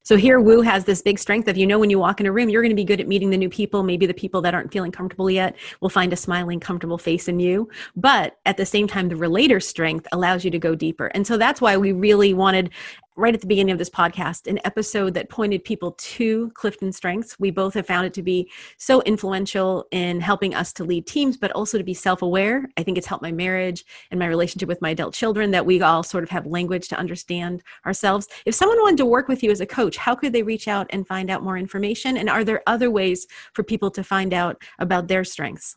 so 0.06 0.16
here, 0.16 0.38
Woo 0.38 0.60
has 0.60 0.84
this 0.84 1.02
big 1.02 1.18
strength 1.18 1.48
of 1.48 1.56
you 1.56 1.66
know 1.66 1.80
when 1.80 1.90
you 1.90 1.98
walk 1.98 2.20
in 2.20 2.26
a 2.26 2.32
room, 2.32 2.48
you're 2.48 2.62
going 2.62 2.70
to 2.70 2.76
be 2.76 2.84
good 2.84 3.00
at 3.00 3.08
meeting 3.08 3.30
the 3.30 3.36
new 3.36 3.48
people. 3.48 3.82
Maybe 3.82 4.06
the 4.06 4.14
people 4.14 4.40
that 4.42 4.54
aren't 4.54 4.72
feeling 4.72 4.92
comfortable 4.92 5.28
yet 5.28 5.56
will 5.80 5.88
find 5.88 6.12
a 6.12 6.16
smiling, 6.16 6.60
comfortable 6.60 6.96
face 6.96 7.26
in 7.26 7.40
you. 7.40 7.68
But 7.96 8.38
at 8.46 8.56
the 8.56 8.64
same 8.64 8.86
time, 8.86 9.08
the 9.08 9.16
relator 9.16 9.58
strength 9.58 10.06
allows 10.12 10.44
you 10.44 10.52
to 10.52 10.60
go 10.60 10.76
deeper. 10.76 11.08
And 11.08 11.26
so 11.26 11.36
that's 11.36 11.60
why 11.60 11.76
we 11.76 11.90
really 11.90 12.34
wanted 12.34 12.70
right 13.16 13.34
at 13.34 13.40
the 13.40 13.46
beginning 13.46 13.72
of 13.72 13.78
this 13.78 13.90
podcast 13.90 14.46
an 14.46 14.60
episode 14.64 15.14
that 15.14 15.28
pointed 15.28 15.64
people 15.64 15.92
to 15.92 16.50
Clifton 16.50 16.92
Strengths. 16.92 17.38
We 17.38 17.50
both 17.50 17.74
have 17.74 17.86
found 17.86 18.06
it 18.06 18.14
to 18.14 18.22
be 18.22 18.50
so 18.76 19.00
influential 19.02 19.86
in 19.90 20.20
helping 20.20 20.54
us 20.54 20.72
to 20.74 20.84
lead 20.84 21.06
teams, 21.06 21.36
but 21.36 21.50
also 21.52 21.78
to 21.78 21.84
be 21.84 21.94
self 21.94 22.22
aware. 22.22 22.68
I 22.76 22.82
think 22.82 22.98
it's 22.98 23.06
helped 23.06 23.22
my 23.22 23.32
marriage 23.32 23.84
and 24.10 24.20
my 24.20 24.26
relationship 24.26 24.68
with 24.68 24.82
my 24.82 24.90
adult 24.90 25.14
children 25.14 25.50
that 25.52 25.64
we 25.64 25.80
all 25.80 26.02
sort 26.02 26.24
of 26.24 26.30
have 26.30 26.46
language 26.46 26.88
to 26.88 26.96
understand 26.96 27.62
ourselves. 27.86 28.28
If 28.44 28.54
someone 28.54 28.78
wanted 28.80 28.98
to 28.98 29.06
work 29.06 29.28
with 29.28 29.42
you 29.42 29.50
as 29.50 29.60
a 29.60 29.66
coach, 29.66 29.96
how 29.96 30.14
could 30.14 30.32
they 30.32 30.42
reach 30.42 30.68
out 30.68 30.86
and 30.90 31.06
find 31.06 31.30
out 31.30 31.42
more 31.42 31.56
information? 31.56 32.18
And 32.18 32.28
are 32.28 32.44
there 32.44 32.62
other 32.66 32.90
ways 32.90 33.26
for 33.54 33.62
people 33.62 33.90
to 33.92 34.04
find 34.04 34.34
out 34.34 34.62
about 34.78 35.08
their 35.08 35.24
strengths? 35.24 35.76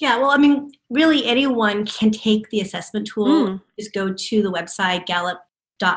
Yeah, 0.00 0.16
well, 0.16 0.30
I 0.30 0.38
mean, 0.38 0.72
really 0.88 1.26
anyone 1.26 1.84
can 1.84 2.10
take 2.10 2.48
the 2.48 2.62
assessment 2.62 3.06
tool. 3.06 3.48
Mm. 3.48 3.62
Just 3.78 3.92
go 3.92 4.12
to 4.12 4.42
the 4.42 4.50
website, 4.50 5.04
Gallup 5.04 5.40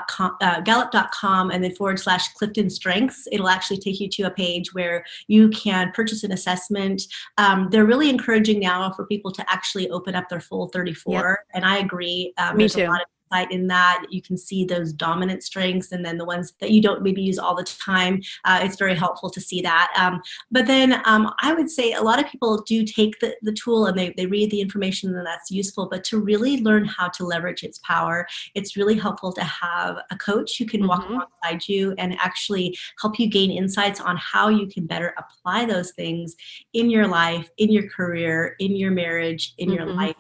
com, 0.08 0.36
uh, 0.42 0.62
gallup.com 0.62 1.52
and 1.52 1.64
then 1.64 1.74
forward 1.76 2.00
slash 2.00 2.34
clifton 2.34 2.70
strengths 2.70 3.28
it'll 3.32 3.50
actually 3.50 3.78
take 3.78 4.00
you 4.00 4.10
to 4.10 4.24
a 4.24 4.32
page 4.32 4.74
where 4.74 5.04
you 5.28 5.50
can 5.50 5.92
purchase 5.92 6.24
an 6.24 6.32
assessment 6.32 7.04
um, 7.38 7.68
they're 7.72 7.86
really 7.86 8.10
encouraging 8.10 8.60
now 8.60 8.92
for 8.92 9.06
people 9.06 9.32
to 9.32 9.44
actually 9.50 9.90
open 9.90 10.16
up 10.16 10.30
their 10.30 10.42
full 10.42 10.70
34 10.70 11.14
yep. 11.14 11.38
and 11.54 11.66
i 11.66 11.78
agree 11.78 12.34
um, 12.38 12.58
Me 12.58 12.68
too 12.68 12.90
in 13.52 13.68
that 13.68 14.06
you 14.10 14.22
can 14.22 14.38
see 14.38 14.66
those 14.66 14.94
dominant 14.94 15.44
strengths 15.44 15.92
and 15.92 16.06
then 16.06 16.18
the 16.18 16.26
ones 16.26 16.54
that 16.60 16.72
you 16.72 16.82
don't 16.82 17.02
maybe 17.02 17.22
use 17.22 17.40
all 17.40 17.56
the 17.56 17.64
time 17.64 18.22
uh, 18.46 18.60
it's 18.64 18.78
very 18.78 18.96
helpful 18.96 19.30
to 19.30 19.42
see 19.42 19.62
that 19.62 19.92
um, 19.98 20.22
but 20.52 20.66
then 20.68 21.02
um, 21.06 21.32
i 21.42 21.54
would 21.54 21.70
say 21.70 21.94
a 21.94 22.02
lot 22.02 22.20
of 22.20 22.30
people 22.30 22.62
do 22.62 22.84
take 22.84 23.20
the, 23.20 23.36
the 23.42 23.54
tool 23.54 23.86
and 23.86 23.98
they, 23.98 24.14
they 24.18 24.26
read 24.26 24.50
the 24.52 24.62
information 24.62 25.16
and 25.16 25.26
that's 25.26 25.52
useful 25.52 25.88
but 25.90 26.04
to 26.04 26.20
really 26.20 26.62
learn 26.62 26.86
how 26.86 27.08
to 27.08 27.26
leverage 27.26 27.64
its 27.64 27.80
power 27.80 28.28
it's 28.56 28.78
really 28.78 28.96
helpful 28.96 29.32
to 29.32 29.44
have 29.44 29.98
a 30.12 30.18
coach 30.18 30.58
who 30.58 30.66
can 30.66 30.82
mm-hmm. 30.82 30.90
walk 30.90 31.10
alongside 31.10 31.68
you 31.68 31.94
and 31.98 32.14
actually 32.20 32.76
help 33.02 33.20
you 33.20 33.28
gain 33.30 33.52
insights 33.52 34.00
on 34.00 34.18
how 34.18 34.50
you 34.50 34.68
can 34.68 34.86
better 34.86 35.14
apply 35.18 35.66
those 35.66 35.92
things 35.92 36.36
in 36.74 36.90
your 36.90 37.08
life 37.08 37.50
in 37.58 37.72
your 37.72 37.88
career 37.90 38.56
in 38.60 38.76
your 38.76 38.92
marriage 38.92 39.54
in 39.58 39.70
mm-hmm. 39.70 39.78
your 39.78 39.88
life 39.88 40.16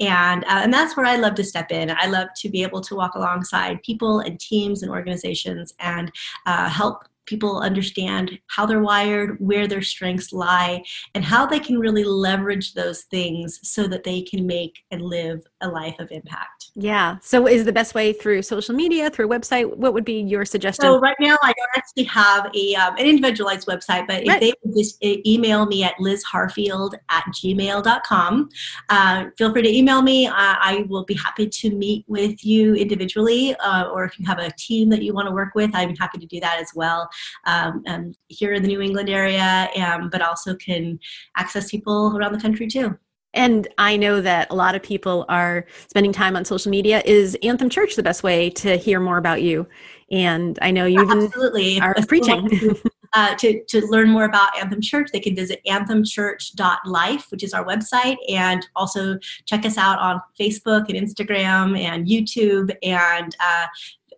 and 0.00 0.44
uh, 0.44 0.60
and 0.62 0.72
that's 0.72 0.96
where 0.96 1.06
I 1.06 1.16
love 1.16 1.34
to 1.36 1.44
step 1.44 1.70
in. 1.70 1.90
I 1.90 2.06
love 2.06 2.28
to 2.36 2.48
be 2.48 2.62
able 2.62 2.80
to 2.82 2.94
walk 2.94 3.14
alongside 3.14 3.82
people 3.82 4.20
and 4.20 4.38
teams 4.38 4.82
and 4.82 4.90
organizations 4.90 5.74
and 5.78 6.10
uh, 6.46 6.68
help 6.68 7.04
people 7.26 7.60
understand 7.60 8.38
how 8.48 8.66
they're 8.66 8.82
wired, 8.82 9.38
where 9.40 9.66
their 9.66 9.82
strengths 9.82 10.32
lie, 10.32 10.82
and 11.14 11.24
how 11.24 11.46
they 11.46 11.58
can 11.58 11.78
really 11.78 12.04
leverage 12.04 12.74
those 12.74 13.02
things 13.04 13.60
so 13.62 13.86
that 13.88 14.04
they 14.04 14.22
can 14.22 14.46
make 14.46 14.78
and 14.90 15.02
live 15.02 15.40
a 15.60 15.68
life 15.68 15.98
of 15.98 16.10
impact. 16.10 16.70
Yeah. 16.74 17.18
So, 17.22 17.46
is 17.46 17.64
the 17.64 17.72
best 17.72 17.94
way 17.94 18.12
through 18.12 18.42
social 18.42 18.74
media, 18.74 19.10
through 19.10 19.26
a 19.26 19.28
website? 19.28 19.76
What 19.76 19.94
would 19.94 20.04
be 20.04 20.20
your 20.20 20.44
suggestion? 20.44 20.82
So, 20.82 20.98
right 20.98 21.16
now, 21.20 21.36
I 21.42 21.52
don't 21.52 21.70
actually 21.76 22.04
have 22.04 22.50
a 22.54 22.74
um, 22.76 22.96
an 22.96 23.06
individualized 23.06 23.66
website, 23.66 24.06
but 24.06 24.26
right. 24.26 24.28
if 24.28 24.40
they 24.40 24.52
would 24.62 24.76
just 24.76 25.02
email 25.02 25.66
me 25.66 25.84
at 25.84 25.94
lizharfield 26.00 26.94
at 27.10 27.24
gmail.com, 27.32 28.48
uh, 28.90 29.24
feel 29.38 29.52
free 29.52 29.62
to 29.62 29.72
email 29.72 30.02
me. 30.02 30.26
Uh, 30.26 30.32
I 30.36 30.84
will 30.88 31.04
be 31.04 31.14
happy 31.14 31.48
to 31.48 31.70
meet 31.70 32.04
with 32.08 32.44
you 32.44 32.74
individually, 32.74 33.54
uh, 33.56 33.84
or 33.84 34.04
if 34.04 34.18
you 34.18 34.26
have 34.26 34.38
a 34.38 34.50
team 34.58 34.88
that 34.90 35.02
you 35.02 35.14
want 35.14 35.28
to 35.28 35.32
work 35.32 35.54
with, 35.54 35.70
I'm 35.74 35.94
happy 35.96 36.18
to 36.18 36.26
do 36.26 36.40
that 36.40 36.60
as 36.60 36.72
well 36.74 37.08
um, 37.46 37.82
um, 37.86 38.14
here 38.28 38.52
in 38.52 38.62
the 38.62 38.68
New 38.68 38.80
England 38.80 39.08
area, 39.08 39.68
um, 39.76 40.08
but 40.10 40.22
also 40.22 40.54
can 40.56 40.98
access 41.36 41.70
people 41.70 42.16
around 42.16 42.32
the 42.32 42.40
country 42.40 42.66
too. 42.66 42.96
And 43.34 43.66
I 43.78 43.96
know 43.96 44.20
that 44.20 44.50
a 44.50 44.54
lot 44.54 44.74
of 44.74 44.82
people 44.82 45.26
are 45.28 45.66
spending 45.88 46.12
time 46.12 46.36
on 46.36 46.44
social 46.44 46.70
media. 46.70 47.02
Is 47.04 47.36
Anthem 47.42 47.68
Church 47.68 47.96
the 47.96 48.02
best 48.02 48.22
way 48.22 48.48
to 48.50 48.76
hear 48.76 49.00
more 49.00 49.18
about 49.18 49.42
you? 49.42 49.66
And 50.10 50.58
I 50.62 50.70
know 50.70 50.86
you 50.86 51.00
absolutely 51.00 51.80
are 51.80 51.96
preaching. 52.06 52.48
To, 52.48 52.80
uh, 53.14 53.34
to, 53.36 53.64
to 53.64 53.86
learn 53.86 54.10
more 54.10 54.24
about 54.24 54.56
Anthem 54.58 54.80
Church, 54.80 55.10
they 55.12 55.20
can 55.20 55.34
visit 55.34 55.60
anthemchurch.life, 55.66 57.30
which 57.30 57.42
is 57.42 57.54
our 57.54 57.64
website, 57.64 58.16
and 58.28 58.66
also 58.76 59.18
check 59.46 59.64
us 59.64 59.78
out 59.78 59.98
on 59.98 60.20
Facebook 60.38 60.88
and 60.88 60.98
Instagram 60.98 61.78
and 61.78 62.06
YouTube 62.06 62.74
and 62.82 63.36
uh, 63.40 63.66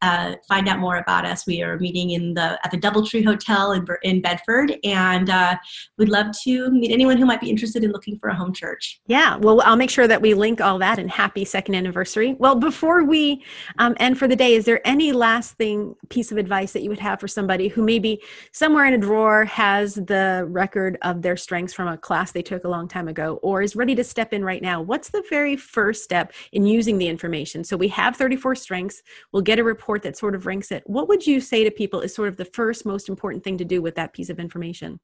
uh, 0.03 0.35
find 0.49 0.69
out 0.69 0.79
more 0.79 0.97
about 0.97 1.25
us, 1.25 1.47
we 1.47 1.63
are 1.63 1.79
meeting 1.79 2.11
in 2.11 2.35
the 2.35 2.59
at 2.65 2.71
the 2.71 2.79
DoubleTree 2.79 3.25
Hotel 3.25 3.73
in, 3.73 3.87
in 4.03 4.21
Bedford, 4.21 4.77
and 4.85 5.31
uh, 5.31 5.57
we'd 5.99 6.09
love 6.09 6.27
to 6.45 6.71
meet 6.71 6.91
anyone 6.91 7.17
who 7.17 7.27
might 7.27 7.41
be 7.41 7.51
interested 7.51 7.85
in 7.85 7.93
looking 7.93 8.19
for 8.19 8.29
a 8.29 8.35
home 8.35 8.53
church. 8.53 9.01
Yeah, 9.07 9.37
well, 9.37 9.61
I'll 9.63 9.77
make 9.77 9.91
sure 9.91 10.07
that 10.09 10.21
we 10.21 10.35
link 10.35 10.61
all 10.61 10.79
that. 10.79 10.99
And 10.99 11.11
happy 11.11 11.45
second 11.45 11.75
anniversary. 11.75 12.37
Well, 12.39 12.55
before 12.55 13.05
we 13.05 13.45
um, 13.79 13.95
end 13.99 14.19
for 14.19 14.29
the 14.29 14.37
day, 14.37 14.55
is 14.55 14.65
there 14.65 14.87
any 14.87 15.13
last 15.13 15.55
thing 15.55 15.95
piece 16.09 16.33
of 16.33 16.39
advice 16.39 16.73
that 16.73 16.83
you 16.83 16.89
would 16.91 16.99
have 16.99 17.21
for 17.21 17.29
somebody 17.29 17.69
who 17.69 17.83
maybe 17.83 18.21
somewhere 18.53 18.85
in 18.87 18.95
a 18.95 18.99
drawer 18.99 19.45
has 19.45 19.95
the 19.95 20.47
record 20.49 20.99
of 21.03 21.23
their 21.23 21.37
strengths 21.37 21.73
from 21.73 21.89
a 21.89 21.97
class 21.97 22.33
they 22.33 22.43
took 22.43 22.65
a 22.65 22.69
long 22.69 22.89
time 22.89 23.09
ago, 23.09 23.39
or 23.43 23.63
is 23.63 23.77
ready 23.77 23.95
to 23.95 24.05
step 24.05 24.33
in 24.33 24.45
right 24.45 24.63
now? 24.63 24.81
What's 24.81 25.11
the 25.11 25.25
very 25.31 25.57
first 25.57 26.05
step 26.05 26.33
in 26.53 26.67
using 26.67 26.99
the 26.99 27.09
information? 27.09 27.65
So 27.65 27.77
we 27.77 27.89
have 27.89 28.17
34 28.17 28.55
strengths. 28.57 29.03
We'll 29.33 29.43
get 29.43 29.59
a 29.59 29.65
report 29.65 29.86
report 29.87 30.03
that 30.03 30.17
sort 30.17 30.35
of 30.35 30.47
ranks 30.47 30.73
it, 30.73 30.83
what 30.87 31.09
would 31.09 31.25
you 31.25 31.41
say 31.41 31.63
to 31.63 31.71
people 31.71 32.01
is 32.01 32.13
sort 32.13 32.29
of 32.29 32.37
the 32.37 32.45
first 32.45 32.85
most 32.85 33.09
important 33.09 33.45
thing 33.45 33.57
to 33.57 33.65
do 33.65 33.81
with 33.81 33.95
that 33.95 34.13
piece 34.13 34.31
of 34.31 34.41
information? 34.41 34.99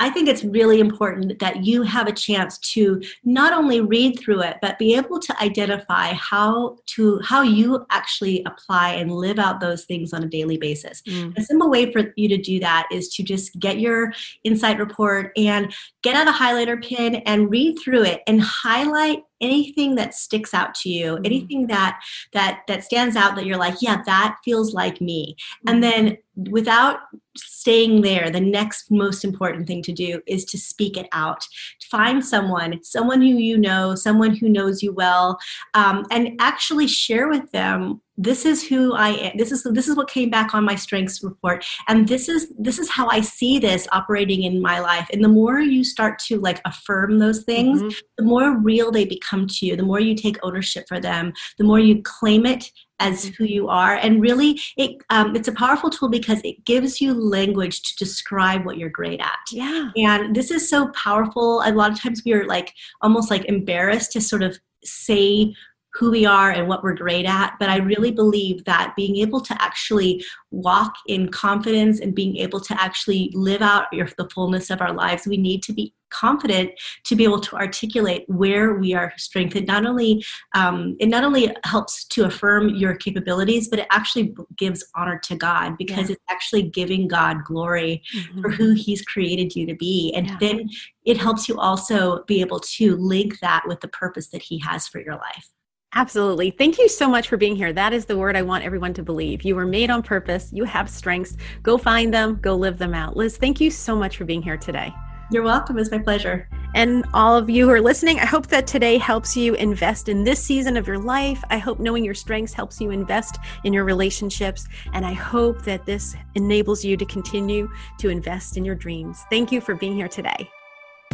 I 0.00 0.10
think 0.10 0.28
it's 0.28 0.42
really 0.42 0.80
important 0.80 1.38
that 1.38 1.64
you 1.64 1.82
have 1.82 2.08
a 2.08 2.12
chance 2.12 2.58
to 2.72 3.00
not 3.22 3.52
only 3.52 3.80
read 3.80 4.18
through 4.18 4.42
it, 4.42 4.56
but 4.60 4.76
be 4.76 4.96
able 4.96 5.20
to 5.20 5.40
identify 5.40 6.12
how 6.14 6.78
to 6.86 7.20
how 7.22 7.42
you 7.42 7.86
actually 7.90 8.42
apply 8.44 8.94
and 8.94 9.12
live 9.12 9.38
out 9.38 9.60
those 9.60 9.84
things 9.84 10.12
on 10.12 10.24
a 10.24 10.28
daily 10.28 10.56
basis. 10.56 11.00
Mm. 11.02 11.38
A 11.38 11.42
simple 11.42 11.70
way 11.70 11.92
for 11.92 12.12
you 12.16 12.28
to 12.28 12.36
do 12.36 12.58
that 12.58 12.88
is 12.90 13.08
to 13.10 13.22
just 13.22 13.56
get 13.60 13.78
your 13.78 14.12
insight 14.42 14.80
report 14.80 15.30
and 15.36 15.72
get 16.02 16.16
out 16.16 16.26
a 16.26 16.32
highlighter 16.32 16.84
pen 16.84 17.14
and 17.26 17.48
read 17.48 17.78
through 17.78 18.02
it 18.02 18.22
and 18.26 18.42
highlight 18.42 19.22
anything 19.40 19.94
that 19.94 20.14
sticks 20.14 20.54
out 20.54 20.74
to 20.74 20.88
you 20.88 21.12
mm-hmm. 21.12 21.24
anything 21.24 21.66
that 21.66 22.00
that 22.32 22.62
that 22.68 22.84
stands 22.84 23.16
out 23.16 23.34
that 23.34 23.46
you're 23.46 23.56
like 23.56 23.80
yeah 23.80 24.02
that 24.06 24.36
feels 24.44 24.74
like 24.74 25.00
me 25.00 25.36
mm-hmm. 25.36 25.68
and 25.74 25.82
then 25.82 26.16
without 26.50 26.98
staying 27.36 28.02
there 28.02 28.30
the 28.30 28.40
next 28.40 28.90
most 28.90 29.24
important 29.24 29.66
thing 29.66 29.82
to 29.82 29.92
do 29.92 30.20
is 30.26 30.44
to 30.44 30.58
speak 30.58 30.96
it 30.96 31.06
out 31.12 31.44
find 31.90 32.24
someone 32.24 32.82
someone 32.82 33.20
who 33.20 33.28
you 33.28 33.56
know 33.56 33.94
someone 33.94 34.34
who 34.34 34.48
knows 34.48 34.82
you 34.82 34.92
well 34.92 35.38
um, 35.74 36.04
and 36.10 36.30
actually 36.40 36.86
share 36.86 37.28
with 37.28 37.50
them 37.52 38.00
this 38.16 38.44
is 38.44 38.66
who 38.66 38.94
i 38.94 39.10
am. 39.10 39.36
This 39.36 39.50
is 39.50 39.64
this 39.64 39.88
is 39.88 39.96
what 39.96 40.08
came 40.08 40.30
back 40.30 40.54
on 40.54 40.64
my 40.64 40.74
strengths 40.74 41.22
report. 41.22 41.64
And 41.88 42.06
this 42.06 42.28
is 42.28 42.52
this 42.58 42.78
is 42.78 42.90
how 42.90 43.08
i 43.08 43.20
see 43.20 43.58
this 43.58 43.88
operating 43.92 44.44
in 44.44 44.60
my 44.62 44.78
life. 44.78 45.08
And 45.12 45.22
the 45.22 45.28
more 45.28 45.58
you 45.58 45.84
start 45.84 46.18
to 46.26 46.38
like 46.38 46.60
affirm 46.64 47.18
those 47.18 47.44
things 47.44 47.80
mm-hmm. 47.80 47.98
the 48.18 48.24
more 48.24 48.58
real 48.58 48.90
they 48.90 49.04
become 49.04 49.46
to 49.46 49.66
you 49.66 49.76
the 49.76 49.82
more 49.82 50.00
you 50.00 50.14
take 50.14 50.38
ownership 50.42 50.86
for 50.88 51.00
them 51.00 51.32
the 51.58 51.64
more 51.64 51.80
you 51.80 52.02
claim 52.02 52.46
it 52.46 52.70
as 53.00 53.24
who 53.24 53.44
you 53.44 53.68
are. 53.68 53.96
And 53.96 54.22
really 54.22 54.60
it 54.76 55.02
um, 55.10 55.34
it's 55.34 55.48
a 55.48 55.52
powerful 55.52 55.90
tool 55.90 56.08
because 56.08 56.40
it 56.44 56.64
gives 56.64 57.00
you 57.00 57.12
language 57.12 57.82
to 57.82 57.96
describe 57.96 58.64
what 58.64 58.78
you're 58.78 58.90
great 58.90 59.20
at. 59.20 59.38
Yeah. 59.50 59.90
And 59.96 60.34
this 60.34 60.50
is 60.50 60.68
so 60.68 60.88
powerful. 60.88 61.62
A 61.64 61.72
lot 61.72 61.90
of 61.90 62.00
times 62.00 62.22
we 62.24 62.32
are 62.32 62.46
like 62.46 62.72
almost 63.02 63.30
like 63.30 63.44
embarrassed 63.46 64.12
to 64.12 64.20
sort 64.20 64.42
of 64.42 64.58
say 64.84 65.54
who 65.94 66.10
we 66.10 66.26
are 66.26 66.50
and 66.50 66.66
what 66.66 66.82
we're 66.82 66.94
great 66.94 67.24
at. 67.24 67.54
But 67.60 67.70
I 67.70 67.76
really 67.76 68.10
believe 68.10 68.64
that 68.64 68.94
being 68.96 69.16
able 69.16 69.40
to 69.40 69.62
actually 69.62 70.24
walk 70.50 70.94
in 71.06 71.28
confidence 71.28 72.00
and 72.00 72.14
being 72.14 72.36
able 72.36 72.60
to 72.60 72.80
actually 72.82 73.30
live 73.34 73.62
out 73.62 73.92
your, 73.92 74.08
the 74.18 74.28
fullness 74.30 74.70
of 74.70 74.80
our 74.80 74.92
lives, 74.92 75.26
we 75.26 75.36
need 75.36 75.62
to 75.64 75.72
be 75.72 75.94
confident 76.10 76.70
to 77.04 77.16
be 77.16 77.24
able 77.24 77.40
to 77.40 77.56
articulate 77.56 78.24
where 78.28 78.74
we 78.74 78.94
are 78.94 79.12
strengthened. 79.16 79.66
Not 79.66 79.84
only 79.84 80.24
um, 80.54 80.96
it 81.00 81.06
not 81.06 81.24
only 81.24 81.54
helps 81.64 82.04
to 82.06 82.24
affirm 82.24 82.70
your 82.70 82.94
capabilities, 82.94 83.68
but 83.68 83.80
it 83.80 83.86
actually 83.90 84.34
gives 84.56 84.84
honor 84.94 85.18
to 85.24 85.36
God 85.36 85.76
because 85.76 86.08
yeah. 86.08 86.14
it's 86.14 86.22
actually 86.28 86.62
giving 86.62 87.08
God 87.08 87.44
glory 87.44 88.02
mm-hmm. 88.16 88.42
for 88.42 88.50
who 88.50 88.72
He's 88.72 89.02
created 89.02 89.54
you 89.54 89.66
to 89.66 89.74
be, 89.74 90.12
and 90.16 90.26
yeah. 90.26 90.36
then 90.40 90.68
it 91.04 91.18
helps 91.18 91.48
you 91.48 91.58
also 91.58 92.22
be 92.24 92.40
able 92.40 92.60
to 92.60 92.96
link 92.96 93.40
that 93.40 93.62
with 93.66 93.80
the 93.80 93.88
purpose 93.88 94.28
that 94.28 94.42
He 94.42 94.58
has 94.60 94.86
for 94.88 95.00
your 95.00 95.14
life. 95.14 95.50
Absolutely. 95.96 96.50
Thank 96.50 96.78
you 96.78 96.88
so 96.88 97.08
much 97.08 97.28
for 97.28 97.36
being 97.36 97.54
here. 97.54 97.72
That 97.72 97.92
is 97.92 98.04
the 98.04 98.18
word 98.18 98.36
I 98.36 98.42
want 98.42 98.64
everyone 98.64 98.94
to 98.94 99.02
believe. 99.02 99.42
You 99.42 99.54
were 99.54 99.66
made 99.66 99.90
on 99.90 100.02
purpose. 100.02 100.50
You 100.52 100.64
have 100.64 100.90
strengths. 100.90 101.36
Go 101.62 101.78
find 101.78 102.12
them, 102.12 102.38
go 102.40 102.56
live 102.56 102.78
them 102.78 102.94
out. 102.94 103.16
Liz, 103.16 103.36
thank 103.36 103.60
you 103.60 103.70
so 103.70 103.94
much 103.94 104.16
for 104.16 104.24
being 104.24 104.42
here 104.42 104.56
today. 104.56 104.92
You're 105.30 105.42
welcome. 105.42 105.78
It's 105.78 105.90
my 105.90 105.98
pleasure. 105.98 106.48
And 106.74 107.04
all 107.14 107.36
of 107.36 107.48
you 107.48 107.66
who 107.66 107.72
are 107.72 107.80
listening, 107.80 108.18
I 108.18 108.26
hope 108.26 108.48
that 108.48 108.66
today 108.66 108.98
helps 108.98 109.36
you 109.36 109.54
invest 109.54 110.08
in 110.08 110.24
this 110.24 110.42
season 110.42 110.76
of 110.76 110.86
your 110.86 110.98
life. 110.98 111.42
I 111.48 111.58
hope 111.58 111.78
knowing 111.78 112.04
your 112.04 112.14
strengths 112.14 112.52
helps 112.52 112.80
you 112.80 112.90
invest 112.90 113.38
in 113.62 113.72
your 113.72 113.84
relationships. 113.84 114.66
And 114.92 115.06
I 115.06 115.12
hope 115.12 115.62
that 115.62 115.86
this 115.86 116.14
enables 116.34 116.84
you 116.84 116.96
to 116.96 117.04
continue 117.06 117.70
to 117.98 118.08
invest 118.10 118.56
in 118.56 118.64
your 118.64 118.74
dreams. 118.74 119.24
Thank 119.30 119.50
you 119.52 119.60
for 119.60 119.74
being 119.74 119.94
here 119.94 120.08
today. 120.08 120.50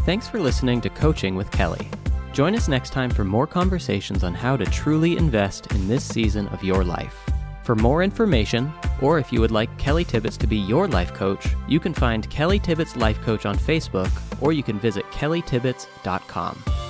Thanks 0.01 0.27
for 0.27 0.41
listening 0.41 0.81
to 0.81 0.89
Coaching 0.89 1.37
with 1.37 1.51
Kelly. 1.51 1.89
Join 2.33 2.55
us 2.55 2.69
next 2.69 2.91
time 2.91 3.11
for 3.11 3.25
more 3.25 3.47
conversations 3.47 4.23
on 4.23 4.35
how 4.35 4.57
to 4.57 4.65
truly 4.67 5.17
invest 5.17 5.73
in 5.73 5.89
this 5.89 6.05
season 6.05 6.47
of 6.49 6.63
your 6.63 6.85
life. 6.85 7.17
For 7.65 7.75
more 7.75 8.03
information, 8.03 8.73
or 9.01 9.19
if 9.19 9.33
you 9.33 9.41
would 9.41 9.51
like 9.51 9.77
Kelly 9.79 10.05
Tibbetts 10.05 10.37
to 10.39 10.47
be 10.47 10.57
your 10.57 10.89
life 10.89 11.13
coach, 11.13 11.47
you 11.69 11.81
can 11.81 11.95
find 11.95 12.29
Kelly 12.31 12.59
Tibbetts 12.59 12.97
Life 12.97 13.21
Coach 13.21 13.47
on 13.47 13.57
Facebook, 13.57 14.11
or 14.41 14.53
you 14.53 14.63
can 14.63 14.79
visit 14.79 15.05
kellytibbetts.com. 15.11 16.90